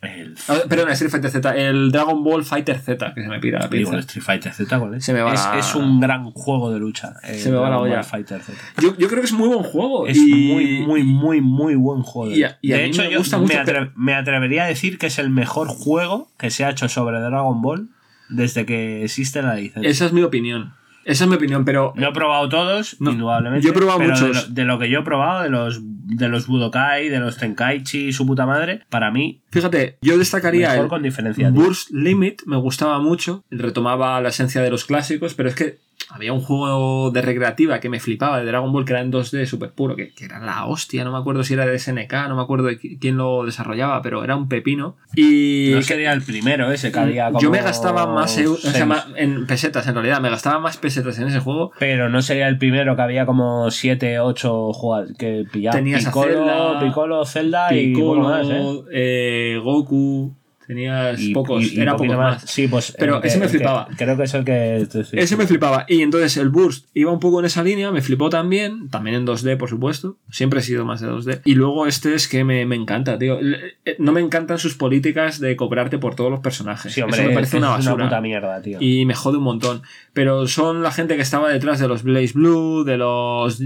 [0.00, 3.58] El, Ah, perdón, Street Fighter Z, el Dragon Ball Fighter Z, que se me pira
[3.58, 5.04] la digo, el Street Fighter Z, ¿cuál es?
[5.04, 7.14] Se me va es, la- es un gran juego de lucha.
[7.24, 8.02] el Se me va la Dragon olla.
[8.04, 8.56] Fighter Z.
[8.80, 10.06] Yo, yo creo que es muy buen juego.
[10.06, 12.32] Es y- muy, muy, muy, muy buen juego.
[12.32, 14.62] y a- y a de mí hecho, me yo gusta me, mucho, atre- me atrevería
[14.62, 17.88] a decir que es el mejor juego que se ha hecho sobre Dragon Ball
[18.28, 19.90] desde que existe la licencia.
[19.90, 20.74] Esa es mi opinión.
[21.08, 23.64] Esa es mi opinión, pero No he probado todos, No, indudablemente.
[23.66, 24.48] yo he probado pero de muchos.
[24.48, 28.12] lo, de lo que yo he probado, de los, de los Budokai, de los Tenkaichi
[28.12, 31.50] su puta madre, para mí, fíjate, yo destacaría mejor el con diferencia.
[31.50, 33.42] Burst Limit, me gustaba mucho.
[33.50, 35.78] Retomaba la esencia de los clásicos, pero es que
[36.10, 39.44] había un juego de recreativa que me flipaba de Dragon Ball que era en 2D
[39.46, 41.04] súper puro, que, que era la hostia.
[41.04, 44.00] No me acuerdo si era de SNK, no me acuerdo de qui- quién lo desarrollaba,
[44.02, 44.96] pero era un pepino.
[45.14, 48.56] Y No sería el primero ese que había como yo me gastaba más eu- o
[48.56, 48.86] sea, seis.
[48.86, 51.72] ma- en pesetas en realidad, me gastaba más pesetas en ese juego.
[51.78, 55.76] Pero no sería el primero que había como 7, 8 jugadores que pillaba.
[55.76, 58.64] Tenías a Piccolo, Zelda, Piccolo, Zelda y Piccolo, poco más, ¿eh?
[58.92, 60.34] eh, Goku,
[60.68, 62.42] tenías Y- pocos, y- era pocos más.
[62.42, 62.94] Sí, pues.
[62.96, 63.88] Pero que- ese me que- flipaba.
[63.96, 64.76] creo que es el que.
[64.76, 65.84] estoy Ese me flipaba.
[65.88, 69.24] Y entonces el Burst iba un poco en esa línea, me flipó también, también en
[69.26, 70.16] 2D, por supuesto.
[70.30, 71.40] Siempre he sido más de 2D.
[71.44, 73.40] Y luego este es que me, me encanta, tío.
[73.40, 76.92] Eh, No me encantan sus políticas de cobrarte por todos los personajes.
[76.92, 78.04] Sí, hombre, Eso me parece una basura.
[78.04, 78.76] puta mierda, tío.
[78.80, 79.82] y me jode un montón.
[80.12, 83.62] Pero son la gente que estaba detrás de los Blaze Blue, de los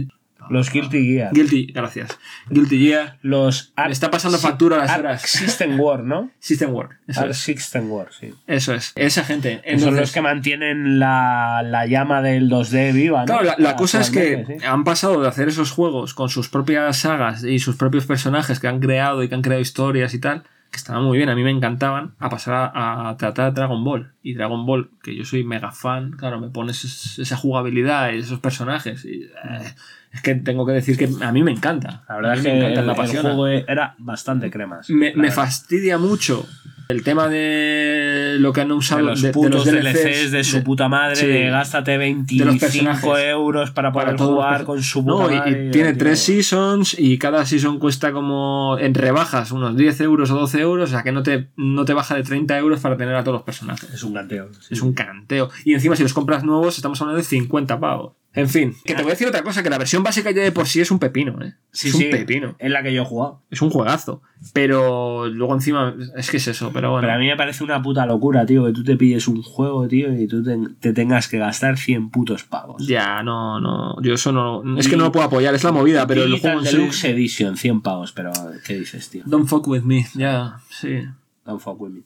[0.50, 1.32] Los Guilty Gear.
[1.32, 2.18] Guilty, gracias.
[2.50, 3.18] Guilty Gear.
[3.22, 5.22] Los Me está pasando factura a las horas.
[5.22, 6.30] System War, ¿no?
[6.38, 6.74] System.
[7.06, 7.36] Eso es.
[7.38, 8.34] System War, sí.
[8.46, 8.92] Eso es.
[8.96, 9.62] Esa gente.
[9.78, 13.26] Son los que mantienen la, la llama del 2D viva, ¿no?
[13.26, 14.64] Claro, la, la cosa es que sí.
[14.64, 18.68] han pasado de hacer esos juegos con sus propias sagas y sus propios personajes que
[18.68, 21.44] han creado y que han creado historias y tal, que estaban muy bien, a mí
[21.44, 24.10] me encantaban, a pasar a, a tratar Dragon Ball.
[24.22, 28.18] Y Dragon Ball, que yo soy mega fan, claro, me pones es- esa jugabilidad y
[28.18, 29.04] esos personajes.
[29.04, 29.74] Y, eh,
[30.12, 32.04] es que tengo que decir que a mí me encanta.
[32.08, 33.34] La verdad es me que encanta, el, me el apasiona.
[33.34, 34.88] juego era bastante cremas.
[34.90, 36.46] Me, me fastidia mucho
[36.92, 40.62] el tema de lo que han usado de los de, de los DLCs, de su
[40.62, 41.26] puta madre, sí.
[41.26, 43.04] de gástate 25 personajes.
[43.26, 45.70] euros para poder para jugar con su No, puta y- y, madre.
[45.70, 50.60] tiene tres seasons y cada season cuesta como en rebajas unos 10 euros o 12
[50.60, 53.24] euros, o sea que no te, no te baja de 30 euros para tener a
[53.24, 53.90] todos los personajes.
[53.92, 54.48] Es un canteo.
[54.60, 54.74] sí.
[54.74, 55.50] Es un canteo.
[55.64, 58.12] Y encima si los compras nuevos estamos hablando de 50 pavos.
[58.34, 60.52] En fin, que te voy a decir otra cosa, que la versión básica ya de
[60.52, 61.54] por sí es un pepino, ¿eh?
[61.70, 62.56] Sí, es un sí, pepino.
[62.58, 63.42] Es la que yo he jugado.
[63.50, 64.22] Es un juegazo.
[64.54, 67.06] Pero luego encima, es que es eso, pero bueno.
[67.06, 69.86] Pero a mí me parece una puta locura, tío, que tú te pilles un juego,
[69.86, 72.86] tío, y tú te, te tengas que gastar 100 putos pavos.
[72.86, 74.00] Ya, no, no.
[74.02, 74.78] Yo eso no.
[74.78, 76.76] Es que no lo puedo apoyar, es la movida, pero el juego en sí.
[76.76, 78.32] Deluxe Edition, 100 pavos, pero
[78.64, 79.22] ¿qué dices, tío?
[79.26, 81.02] Don't fuck with me, ya, sí.
[81.44, 82.02] Don't fuck with me.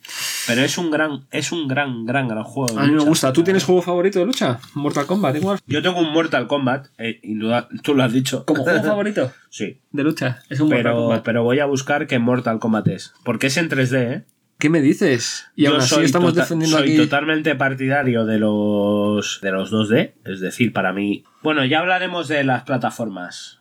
[0.46, 2.72] Pero es un gran, es un gran, gran, gran juego.
[2.75, 3.09] de A mí me lucha.
[3.09, 3.33] gusta.
[3.35, 4.59] ¿Tú tienes juego favorito de lucha?
[4.75, 5.59] Mortal Kombat, igual.
[5.66, 8.44] Yo tengo un Mortal Kombat, eh, induda- tú lo has dicho.
[8.46, 9.31] ¿Como juego favorito?
[9.51, 9.81] Sí.
[9.92, 10.40] De lucha.
[10.49, 11.22] Es un Mortal Pero, Kombat.
[11.25, 13.12] pero voy a buscar qué Mortal Kombat es.
[13.25, 14.25] Porque es en 3D, ¿eh?
[14.59, 15.49] ¿Qué me dices?
[15.55, 16.96] Y Yo aún así soy, estamos tota- defendiendo soy aquí.
[16.96, 20.14] totalmente partidario de los, de los 2D.
[20.25, 21.25] Es decir, para mí.
[21.42, 23.61] Bueno, ya hablaremos de las plataformas.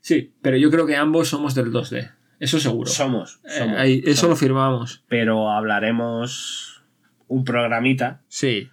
[0.00, 2.12] Sí, pero yo creo que ambos somos del 2D.
[2.38, 2.90] Eso seguro.
[2.90, 3.40] Somos.
[3.46, 4.30] somos eh, ahí, eso somos.
[4.30, 5.04] lo firmamos.
[5.08, 6.82] Pero hablaremos
[7.28, 8.22] un programita.
[8.28, 8.68] Sí.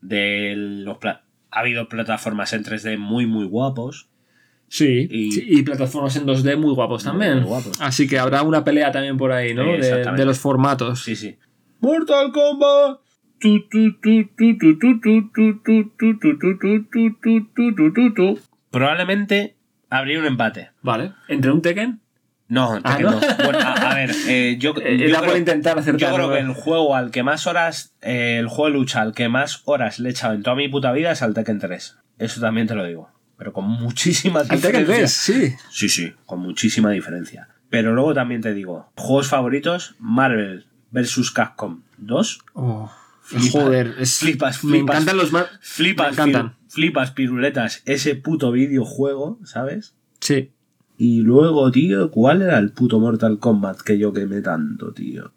[0.00, 4.08] De los ha habido plataformas en 3D muy, muy guapos.
[4.68, 7.36] Sí, y, y plataformas en 2D muy guapos también.
[7.38, 7.80] Muy guapos.
[7.80, 9.64] Así que habrá una pelea también por ahí, ¿no?
[9.76, 11.02] Sí, de, de, los formatos.
[11.02, 11.38] Sí, sí.
[11.80, 13.00] Mortal Kombat.
[18.70, 19.56] Probablemente
[19.88, 20.70] habría un empate.
[20.82, 21.12] Vale.
[21.28, 22.00] ¿Entre un Tekken?
[22.48, 23.10] No, Ah, ¿no?
[23.10, 23.20] no.
[23.20, 26.00] Bueno, a, a ver, eh, yo, Eh, yo creo, intentar acertar.
[26.10, 29.14] yo creo que el juego al que más horas, eh, el juego de lucha al
[29.14, 31.96] que más horas le he echado en toda mi puta vida es al Tekken 3.
[32.18, 33.10] Eso también te lo digo.
[33.36, 34.96] Pero con muchísima Al Tekken diferencia.
[34.96, 35.54] 3, sí.
[35.70, 37.48] Sí, sí, con muchísima diferencia.
[37.68, 41.32] Pero luego también te digo, juegos favoritos, Marvel vs.
[41.32, 42.38] Capcom 2.
[42.54, 42.90] Oh,
[43.22, 44.94] Flipas, joder, es, flipas, me flipas.
[44.96, 45.46] encantan los más.
[45.60, 46.56] Flipas, Me encantan.
[46.68, 49.96] flipas piruletas, ese puto videojuego, ¿sabes?
[50.20, 50.52] Sí.
[50.98, 55.32] Y luego, tío, ¿cuál era el puto Mortal Kombat que yo quemé tanto, tío?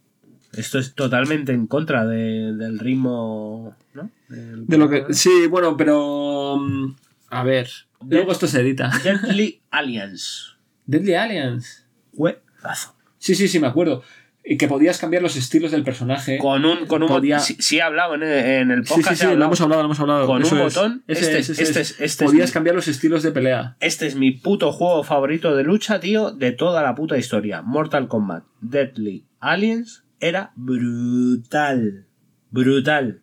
[0.54, 4.10] Esto es totalmente en contra de- del ritmo, ¿no?
[4.30, 5.06] Del- De lo que.
[5.14, 6.58] Sí, bueno, pero.
[6.58, 6.96] mm,
[7.30, 7.70] A ver.
[8.10, 8.90] Luego esto se edita.
[9.04, 10.54] Deadly Alliance.
[10.86, 11.84] Deadly Alliance.
[12.16, 12.96] Juegazo.
[13.18, 14.02] Sí, sí, sí, me acuerdo.
[14.52, 16.40] Y que podías cambiar los estilos del personaje.
[16.40, 17.46] Con un, con un Podía- botón.
[17.46, 19.22] Sí, sí he hablado en, en el Sí, podcast.
[19.22, 20.26] sí, he sí, lo hemos hablado, lo hemos hablado.
[20.26, 20.74] Con Eso un es.
[20.76, 21.92] botón, este es, es- ese este es.
[21.92, 23.78] es- este es Podías mi- cambiar los estilos de pelea.
[23.80, 27.62] Este es mi puto juego favorito de lucha, tío, de toda la puta historia.
[27.62, 32.08] Mortal Kombat Deadly Aliens era brutal.
[32.52, 33.22] Brutal.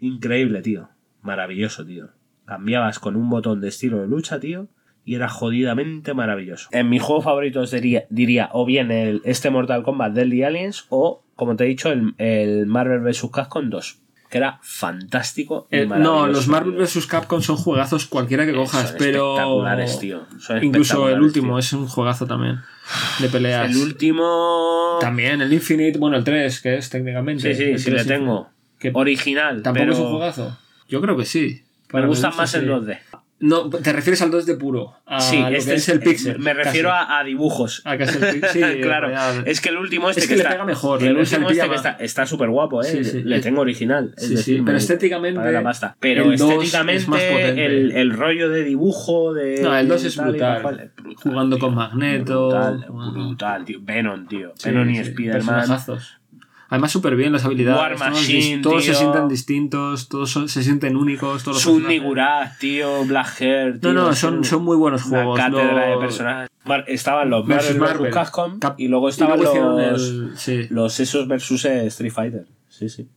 [0.00, 0.88] Increíble, tío.
[1.22, 2.10] Maravilloso, tío.
[2.44, 4.68] Cambiabas con un botón de estilo de lucha, tío.
[5.06, 6.68] Y era jodidamente maravilloso.
[6.72, 11.22] En mis juegos favoritos diría, diría o bien el, este Mortal Kombat Deadly Aliens o,
[11.36, 13.28] como te he dicho, el, el Marvel vs.
[13.32, 15.68] Capcom 2, que era fantástico.
[15.70, 17.06] y Eh, no, los Marvel vs.
[17.06, 19.34] Capcom son juegazos cualquiera que cojas, Son pero.
[19.36, 20.26] espectaculares, tío.
[20.40, 21.58] Son Incluso el último tío.
[21.58, 22.58] es un juegazo también.
[23.20, 23.70] De peleas.
[23.70, 24.98] El último.
[25.00, 27.54] También, el Infinite, bueno, el 3, que es técnicamente.
[27.54, 28.48] Sí, sí, el sí, le 3 tengo.
[28.80, 29.62] Que Original.
[29.62, 30.58] Tampoco pero es un juegazo.
[30.88, 31.62] Yo creo que sí.
[31.92, 32.58] Me mi gustan más sí.
[32.58, 32.98] en 2D.
[33.38, 34.94] No, te refieres al 2D puro.
[35.04, 36.38] A sí, lo este que es el pixel.
[36.38, 37.82] Me refiero a, a dibujos.
[37.84, 39.10] Ah, que es el pi- sí, claro.
[39.44, 40.52] Es que el último este Es que que, le está.
[40.54, 42.86] pega mejor, El último este que está está súper guapo, ¿eh?
[42.86, 43.22] Sí, sí.
[43.24, 44.14] Le tengo original.
[44.16, 45.96] Es Sí, sí, decir, pero me- estéticamente, para la pasta.
[46.00, 47.66] Pero el 2 es estéticamente, más potente.
[47.66, 49.60] el, el rollo de dibujo de.
[49.60, 50.92] No, el 2 es brutal.
[51.16, 51.64] Jugando tío.
[51.66, 52.48] con Magneto.
[52.48, 53.78] Brutal, brutal, tío.
[53.82, 54.54] Venom, tío.
[54.64, 55.66] Venom y Spider-Man.
[56.68, 57.80] Además, súper bien las habilidades.
[57.80, 61.44] War todos Machine, todos se sienten distintos, todos son- se sienten únicos.
[61.44, 61.86] Todos los Sun.
[61.86, 63.04] Nigurat, tío.
[63.04, 63.92] Black Hair, tío.
[63.92, 65.38] No, no, son, son muy buenos juegos.
[65.38, 66.50] cátedra Lo- de personajes.
[66.64, 67.78] Mar- estaban los Marvel vs.
[67.78, 68.12] Marvel.
[68.12, 70.66] Capcom Cap- y luego estaban luego los, el- sí.
[70.70, 72.46] los esos versus eh, Street Fighter.
[72.68, 73.08] Sí, sí.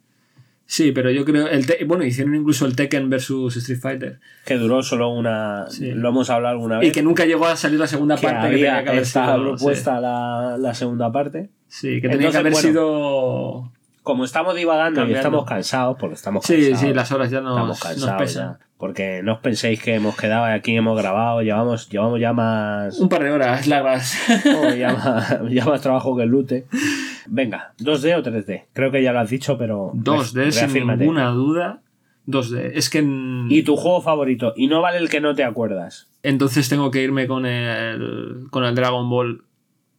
[0.72, 1.48] Sí, pero yo creo.
[1.48, 4.20] El te- bueno, hicieron incluso el Tekken versus Street Fighter.
[4.46, 5.66] Que duró solo una.
[5.68, 5.92] Sí.
[5.94, 6.90] Lo hemos hablado alguna vez.
[6.90, 8.42] Y que nunca llegó a salir la segunda que parte.
[8.42, 11.50] que había tenía que haber estaba sido- propuesta la, la segunda parte.
[11.70, 13.72] Sí, sí, que tenía Entonces, que haber bueno, sido.
[14.04, 15.28] Como estamos divagando y Cambiando.
[15.28, 16.80] estamos cansados, porque estamos Sí, cansados.
[16.82, 18.54] sí, las horas ya nos, estamos nos cansados pesan.
[18.54, 18.60] ya.
[18.78, 22.98] Porque no os penséis que hemos quedado aquí, hemos grabado, llevamos, llevamos ya más.
[23.00, 24.16] Un par de horas largas.
[24.56, 26.66] Oh, ya, más ya más trabajo que el lute.
[27.32, 28.66] Venga, ¿2D o 3D?
[28.74, 29.92] Creo que ya lo has dicho, pero.
[29.94, 31.82] 2D, sin ninguna duda.
[32.28, 32.72] 2D.
[32.76, 33.00] Es que.
[33.00, 34.54] en- ¿Y tu juego favorito?
[34.56, 36.10] Y no vale el que no te acuerdas.
[36.24, 39.44] Entonces tengo que irme con el, con el Dragon Ball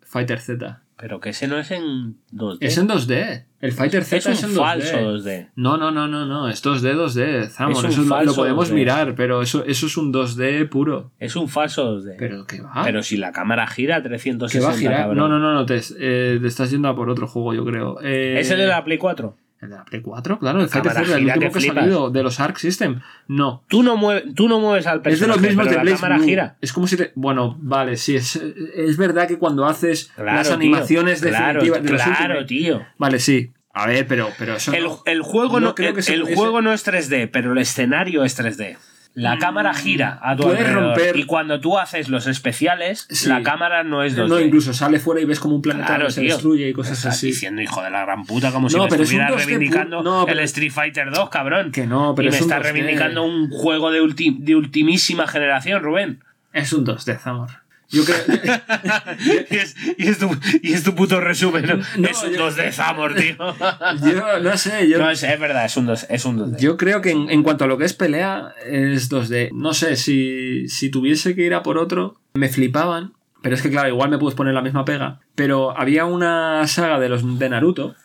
[0.03, 0.83] Fighter Z.
[0.97, 2.59] Pero que ese no es en 2D.
[2.61, 3.47] Es en 2D.
[3.61, 4.59] El Fighter Z Es es, un en 2D.
[4.59, 5.49] falso 2D.
[5.57, 6.49] No, no, no, no, no.
[6.49, 7.49] Es 2D, 2D.
[7.51, 8.75] Zamor, Es eso lo- podemos 2D.
[8.75, 11.11] mirar, pero eso, eso es un 2D puro.
[11.19, 12.15] Es un falso 2D.
[12.19, 12.83] Pero que va.
[12.85, 14.97] Pero si la cámara gira a que 360, va a girar.
[15.03, 15.19] cabrón.
[15.19, 15.67] No, no, no, no.
[15.67, 17.99] Te, eh, te estás yendo a por otro juego, yo creo.
[18.03, 19.37] Eh, ¿Es el de la Play 4?
[19.61, 20.61] El de la Play 4, claro.
[20.63, 23.01] El Fighter cámara Z, el último que ha salido de los Arc System.
[23.29, 23.63] No.
[23.69, 25.97] Tú no, mueves, tú no mueves al Es de personaje, los mismos de la Blaze
[25.97, 26.25] cámara Blue.
[26.27, 26.57] gira.
[26.61, 27.13] Es como si te.
[27.15, 28.17] Bueno, vale, sí.
[28.17, 30.55] Es, es verdad que cuando haces Claro, las tío.
[30.57, 32.87] animaciones Claro, definitivas de los claro, tío.
[32.99, 33.53] Vale, sí.
[33.73, 34.73] A ver, pero, pero eso.
[34.73, 37.59] El, no- el juego, no, creo el, que el juego no es 3D, pero el
[37.59, 38.77] escenario es 3D.
[39.15, 40.97] La cámara gira a tu Puedes alrededor.
[40.97, 43.29] romper- Y cuando tú haces los especiales, Sí.
[43.29, 44.29] la cámara no es 2D.
[44.29, 46.35] No, incluso sale fuera y ves como un planeta Claro, que se tío.
[46.35, 47.27] destruye y cosas Estás así.
[47.29, 49.45] diciendo, hijo de la gran puta, como si No, me pero es un estuviera 2D
[49.47, 51.73] reivindicando pu- no, pero- el Street Fighter 2, cabrón.
[51.73, 52.73] Que no, pero y me es un estás 2D.
[52.73, 56.23] reivindicando un juego de, ulti- de ultimísima generación, Rubén.
[56.53, 57.51] Es un 2D, Zamor.
[57.91, 58.19] Yo creo.
[59.51, 60.31] y, es, y es tu,
[60.63, 61.77] y es tu puto resumen, ¿no?
[61.99, 63.37] No, es un yo- 2D Zamor, tío.
[64.15, 64.99] yo no sé, yo.
[64.99, 66.59] no, es, es verdad, es un 2, es un 2D.
[66.61, 69.51] Yo creo que en, en cuanto a lo que es pelea, es 2D.
[69.53, 73.13] No sé, si, si tuviese que ir a por otro, me flipaban.
[73.43, 75.21] Pero es que, claro, igual me puedes poner la misma pega.
[75.35, 77.97] Pero había una saga de los de Naruto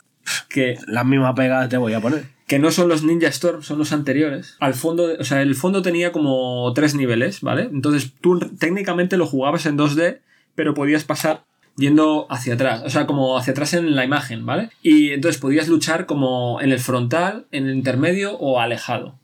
[0.49, 2.34] que, La misma pega te voy a poner.
[2.47, 4.55] Que no son los Ninja Storm, son los anteriores.
[4.59, 7.69] Al fondo, o sea, el fondo tenía como tres niveles, ¿vale?
[7.71, 10.19] Entonces tú técnicamente lo jugabas en 2D,
[10.53, 11.43] pero podías pasar
[11.77, 14.69] yendo hacia atrás, o sea, como hacia atrás en la imagen, ¿vale?
[14.81, 19.15] Y entonces podías luchar como en el frontal, en el intermedio o alejado.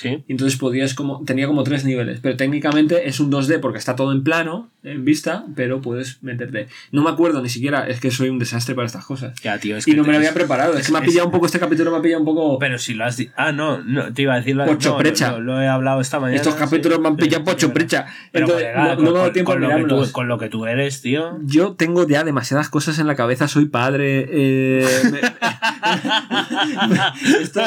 [0.00, 0.22] Sí.
[0.28, 1.24] Y entonces podías como.
[1.24, 2.20] Tenía como tres niveles.
[2.22, 6.68] Pero técnicamente es un 2D porque está todo en plano, en vista, pero puedes meterte.
[6.92, 9.34] No me acuerdo ni siquiera, es que soy un desastre para estas cosas.
[9.42, 10.74] Ya, tío, es Y no me lo había preparado.
[10.78, 12.58] Es, que me ha es- pillado un poco este capítulo, me ha pillado un poco.
[12.60, 13.32] Pero si lo has dicho.
[13.36, 15.32] Ah, no, no, te iba a decir lo, Pocho no, precha.
[15.32, 16.36] Lo, lo he hablado esta mañana.
[16.36, 17.02] Estos capítulos sí.
[17.02, 18.06] me han pillado Sí, pocho precha.
[18.30, 19.74] Pero Entonces, colega, no, con, no me ha dado con- tiempo con a lo que
[19.82, 20.06] mirarlos.
[20.08, 21.38] tú, con lo que tú eres, tío.
[21.44, 24.26] Yo tengo ya demasiadas cosas en la cabeza, soy padre.
[24.30, 25.20] eh, me-
[27.40, 27.60] esto,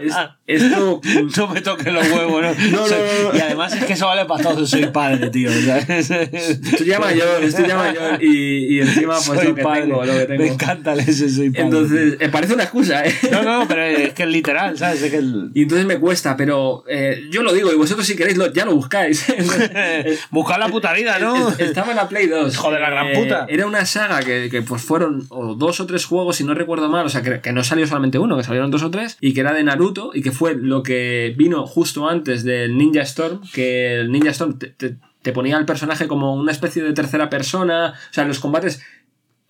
[0.00, 0.14] es-
[0.46, 1.00] esto
[1.38, 2.48] No me toques los huevos, ¿no?
[2.70, 2.96] No, no,
[3.32, 3.38] no.
[3.38, 5.50] Y además es que eso vale para todo, soy padre, tío.
[5.50, 6.10] ¿sabes?
[6.10, 9.82] Estoy ya mayor, estoy ya mayor y, y encima pues Soy lo que padre.
[9.82, 10.42] tengo, lo que tengo.
[10.42, 11.64] Me encanta el ese soy padre.
[11.64, 13.14] Entonces, eh, parece una excusa, ¿eh?
[13.30, 15.02] No, no, pero es que es literal, ¿sabes?
[15.02, 15.50] Es que el...
[15.54, 18.64] Y entonces me cuesta, pero eh, yo lo digo y vosotros si queréis lo, ya
[18.64, 19.24] lo buscáis.
[20.30, 21.48] Buscar la puta vida, ¿no?
[21.50, 22.52] Es- Estaba en la Play 2.
[22.54, 23.46] Hijo de la gran Eh, puta.
[23.48, 26.88] Era una saga que, que, pues fueron o dos o tres juegos, si no recuerdo
[26.88, 27.06] mal.
[27.06, 29.16] O sea, que, que no salió solamente uno, que salieron dos o tres.
[29.20, 33.02] Y que era de Naruto y que fue lo que vino justo antes del Ninja
[33.02, 33.40] Storm.
[33.52, 37.28] Que el Ninja Storm te, te- te ponía al personaje como una especie de tercera
[37.30, 37.94] persona.
[38.10, 38.82] O sea, los combates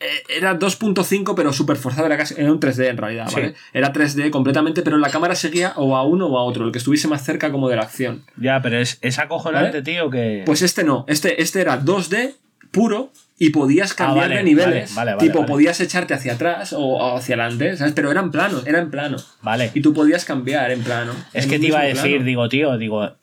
[0.00, 3.34] eh, era 2.5 pero súper forzado, era, casi, era un 3D en realidad, Sí.
[3.34, 3.54] ¿vale?
[3.72, 6.78] Era 3D completamente, pero la cámara seguía o a uno o a otro, el que
[6.78, 8.22] estuviese más cerca como de la acción.
[8.36, 9.82] Ya, pero es, es acojonante, ¿Vale?
[9.82, 10.44] tío, que...
[10.46, 12.34] Pues este no, este, este era 2D
[12.70, 14.94] puro y podías cambiar Ah, vale, de niveles.
[14.94, 17.92] vale, vale, tipo, podías echarte hacia atrás o, o hacia adelante, ¿sabes?
[17.94, 19.16] Pero era en plano, era en plano.
[19.42, 19.70] Vale.
[19.74, 21.12] Y tú podías cambiar en plano.
[21.32, 22.24] Es en que te iba a decir, plano.
[22.24, 23.16] digo, tío, digo,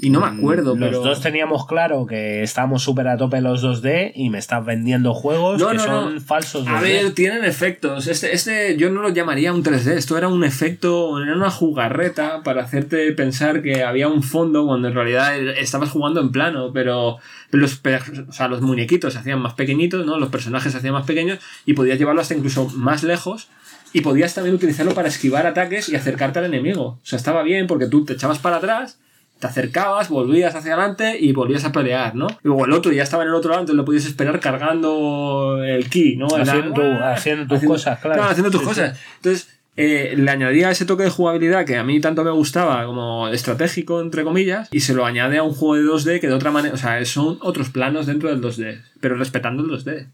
[0.00, 1.02] Y no me acuerdo, Los pero.
[1.02, 5.58] dos teníamos claro que estábamos súper a tope los 2D y me estás vendiendo juegos
[5.60, 6.20] No, que no, son no.
[6.20, 6.68] falsos 2D.
[6.76, 8.06] A ver, tienen efectos.
[8.06, 9.92] Este, este yo no lo llamaría un 3D.
[9.92, 14.88] Esto era un efecto, era una jugarreta para hacerte pensar que había un fondo cuando
[14.88, 16.72] en realidad estabas jugando en plano.
[16.74, 17.18] Pero,
[17.50, 17.80] los,
[18.28, 20.18] o sea, los muñequitos se hacían más pequeñitos, ¿no?
[20.18, 23.48] Los personajes se hacían más pequeños y podías llevarlo hasta incluso más lejos.
[23.92, 26.82] Y podías también utilizarlo para esquivar ataques y acercarte al enemigo.
[26.84, 28.98] O sea, estaba bien porque tú te echabas para atrás
[29.38, 32.26] te acercabas, volvías hacia adelante y volvías a pelear, ¿no?
[32.28, 35.62] Y luego el otro ya estaba en el otro lado, entonces lo podías esperar cargando
[35.64, 36.26] el ki, ¿no?
[36.26, 38.24] Haciendo tu- haciendo tus cosas, claro.
[38.24, 38.98] haciendo tus Sí, cosas.
[39.16, 43.28] Entonces, eh, le añadía ese toque de jugabilidad que a mí tanto me gustaba como
[43.28, 46.50] estratégico, entre comillas, y se lo añade a un juego de 2D que de otra
[46.50, 50.06] manera, o sea, son otros planos dentro del 2D, pero respetando el 2D.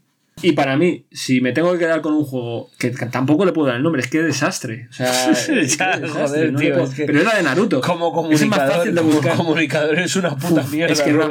[0.43, 3.67] Y para mí, si me tengo que quedar con un juego que tampoco le puedo
[3.67, 4.87] dar el nombre, es que desastre.
[4.89, 7.81] O sea, es Ya, desastre, joder, no tío, puedo- es que pero era de Naruto.
[7.81, 11.27] Como Es comunicador, fácil de como comunicador es una puta mierda, es que tío.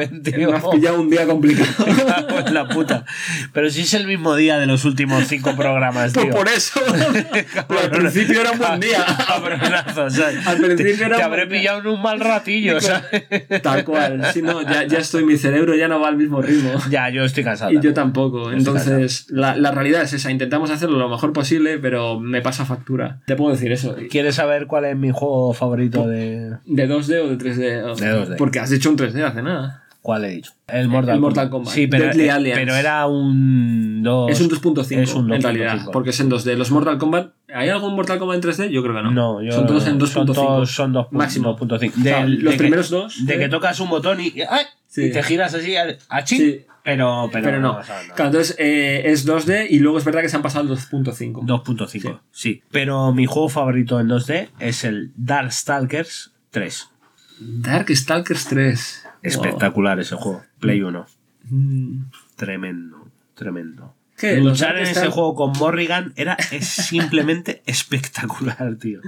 [0.51, 1.87] me has pillado un día complicado.
[2.47, 3.05] En la puta.
[3.53, 6.35] Pero si es el mismo día de los últimos cinco programas, Pues tío.
[6.35, 6.81] por eso.
[7.69, 9.05] Pero al principio era un buen día.
[9.27, 10.47] Cabronazo, ¿sabes?
[10.47, 13.25] Al principio era Te habré pillado en un mal ratillo, ¿sabes?
[13.63, 14.25] Tal cual.
[14.33, 16.73] Si no, ya, ya estoy, mi cerebro ya no va al mismo ritmo.
[16.91, 17.71] Ya, yo estoy cansado.
[17.73, 18.53] Y yo tampoco.
[18.53, 20.31] Entonces, la, la realidad es esa.
[20.31, 23.21] Intentamos hacerlo lo mejor posible, pero me pasa factura.
[23.27, 23.97] Te puedo decir eso.
[24.11, 26.57] ¿Quieres saber cuál es mi juego favorito de.
[26.67, 27.57] ¿De 2D o de 3D?
[27.57, 28.37] De 2D.
[28.37, 29.79] Porque has dicho un 3D hace nada.
[30.03, 30.51] ¿Cuál he dicho?
[30.67, 31.73] El Mortal, El Mortal Kombat.
[31.73, 34.33] Sí, pero, eh, pero era un 2.
[34.33, 35.43] Es un 2.5 Es un en 2.5.
[35.43, 35.79] realidad.
[35.93, 36.57] Porque es en 2D.
[36.57, 37.31] Los Mortal Kombat.
[37.55, 38.71] ¿Hay algún Mortal Kombat en 3D?
[38.71, 39.13] Yo creo que no.
[39.13, 40.07] No, yo, son todos en 2.5.
[40.09, 41.09] Son, todos- son 2.5.
[41.13, 41.57] Máximo.
[41.57, 42.01] 2.5.
[42.01, 43.39] O sea, los de primeros que, dos, De ¿eh?
[43.39, 44.33] que tocas un botón y.
[44.51, 44.65] ¡ay!
[44.89, 45.05] Sí.
[45.05, 46.67] y te giras así a, a Sí.
[46.85, 47.81] Pero, pero, Pero no.
[47.81, 51.45] Claro, entonces eh, es 2D y luego es verdad que se han pasado al 2.5.
[51.45, 52.63] 2.5, sí.
[52.71, 56.91] Pero mi juego favorito en 2D es el Darkstalkers 3.
[57.39, 59.07] Darkstalkers 3.
[59.23, 60.43] Espectacular ese juego.
[60.59, 61.07] Play 1.
[61.51, 62.05] Mm.
[62.37, 63.95] Tremendo, tremendo.
[64.21, 69.01] Luchar en ese juego con Morrigan era es simplemente espectacular, tío.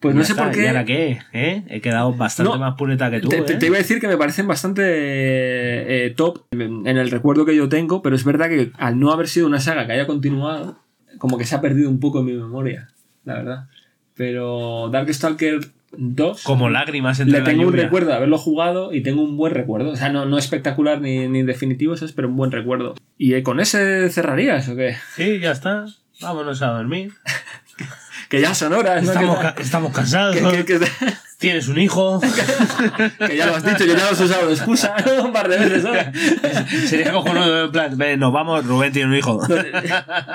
[0.00, 0.44] Pues no sé está.
[0.44, 0.62] por qué.
[0.62, 1.18] ¿Y ahora qué?
[1.32, 1.64] ¿Eh?
[1.68, 3.28] He quedado bastante No, más pureta que tú.
[3.28, 3.42] Te, ¿eh?
[3.42, 7.68] te iba a decir que me parecen bastante eh, top en el recuerdo que yo
[7.68, 10.78] tengo, pero es verdad que al no haber sido una saga que haya continuado,
[11.18, 12.88] como que se ha perdido un poco en mi memoria,
[13.24, 13.68] la verdad.
[14.14, 15.60] Pero Darkstalker
[15.96, 19.36] 2 Como lágrimas entre le la tengo un recuerdo de haberlo jugado y tengo un
[19.36, 19.90] buen recuerdo.
[19.90, 22.12] O sea, no, no espectacular ni, ni definitivo, ¿sabes?
[22.12, 22.94] pero un buen recuerdo.
[23.16, 24.96] ¿Y con ese cerrarías o qué?
[25.16, 25.86] Sí, ya está.
[26.20, 27.12] Vámonos a dormir.
[28.28, 29.08] Que ya son horas, ¿no?
[29.12, 30.36] Estamos, Que- ca- estamos cansados.
[30.36, 30.90] que- que- que-
[31.38, 32.20] Tienes un hijo.
[33.28, 35.56] que ya lo has dicho, que ya lo has usado de excusa un par de
[35.58, 35.84] veces.
[35.84, 35.92] ¿no?
[36.88, 39.40] Sería cojonudo en plan, "Ven, nos vamos, Rubén tiene un hijo.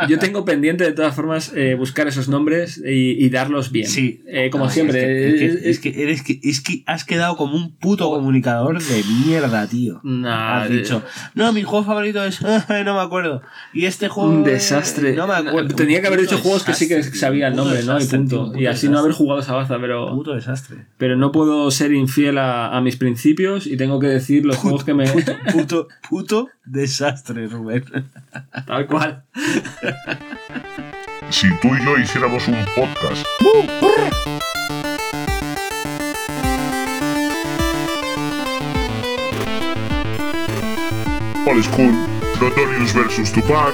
[0.08, 3.88] Yo tengo pendiente de todas formas eh, buscar esos nombres y, y darlos bien.
[3.88, 4.24] Sí.
[4.28, 5.30] Eh, como Ah, siempre.
[5.30, 8.82] Es que, eh, es, que, eres que, es que has quedado como un puto comunicador
[8.82, 10.00] de mierda, tío.
[10.04, 11.04] Nah, Has dicho,
[11.36, 12.42] no, mi juego favorito es.
[12.86, 13.42] no me acuerdo.
[13.74, 14.30] Y este juego.
[14.30, 15.13] un eh, desastre.
[15.13, 15.76] No me acuerdo.
[15.76, 17.92] Tenía que haber dicho juegos que sí que desastre, sabía el nombre, ¿no?
[17.98, 18.52] Y desastre, punto.
[18.54, 19.26] tío, y así no haber desastre.
[19.26, 20.86] jugado esa baza, pero, Puto desastre.
[20.98, 24.84] Pero no puedo ser infiel a, a mis principios y tengo que decir los juegos
[24.84, 25.06] que me.
[25.52, 27.86] Puto, puto desastre, Rubén.
[28.66, 29.24] Tal cual.
[31.30, 33.26] Si tú y yo hiciéramos un podcast.
[41.46, 41.94] Old School,
[42.40, 43.74] Notorious vs Tupac,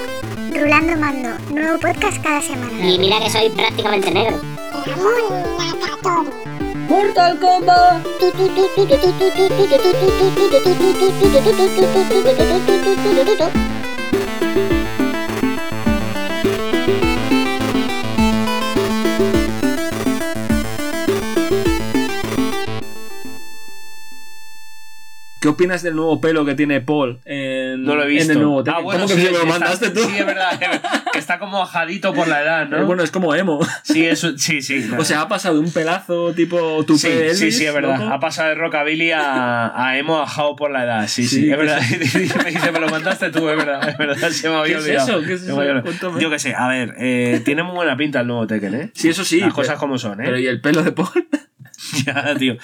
[0.54, 2.90] Rulando Mando, nuevo podcast cada semana.
[2.90, 4.40] Y mira que soy prácticamente negro.
[7.00, 7.38] Mortal.
[25.40, 27.49] ¿Qué opinas del nuevo pelo que tiene Paul en,
[27.84, 28.32] No lo he visto.
[28.32, 28.62] en el nuevo?
[28.66, 30.00] Ah, bueno, ¿Cómo que sí, me lo está- mandaste tú?
[30.04, 30.82] Sí, es verdad.
[31.12, 32.86] Que está como ajadito por la edad, Eh, ¿no?
[32.86, 33.60] Bueno, es como emo.
[33.82, 34.88] Sí, eso, sí, sí.
[34.98, 38.12] O sea, ha pasado de un pelazo tipo tu Sí, sí, sí, es verdad.
[38.12, 41.08] Ha pasado de rockabilly a, a emo ajado por la edad.
[41.08, 41.80] Sí, sí, Sí, es verdad.
[42.44, 43.88] me dice, me lo mandaste tú, es verdad.
[43.88, 45.20] Es verdad, se me había ¿Qué es eso?
[45.22, 45.54] ¿Qué es eso?
[45.54, 46.20] Cuéntame.
[46.20, 48.90] Yo qué sé, a ver, eh, tiene muy buena pinta el nuevo Tekken, ¿eh?
[48.94, 49.36] Sí, eso sí.
[49.40, 50.24] Las pero- cosas como son, ¿eh?
[50.24, 51.08] Pero ¿y el pelo de Paul?
[52.06, 52.56] ya, tío.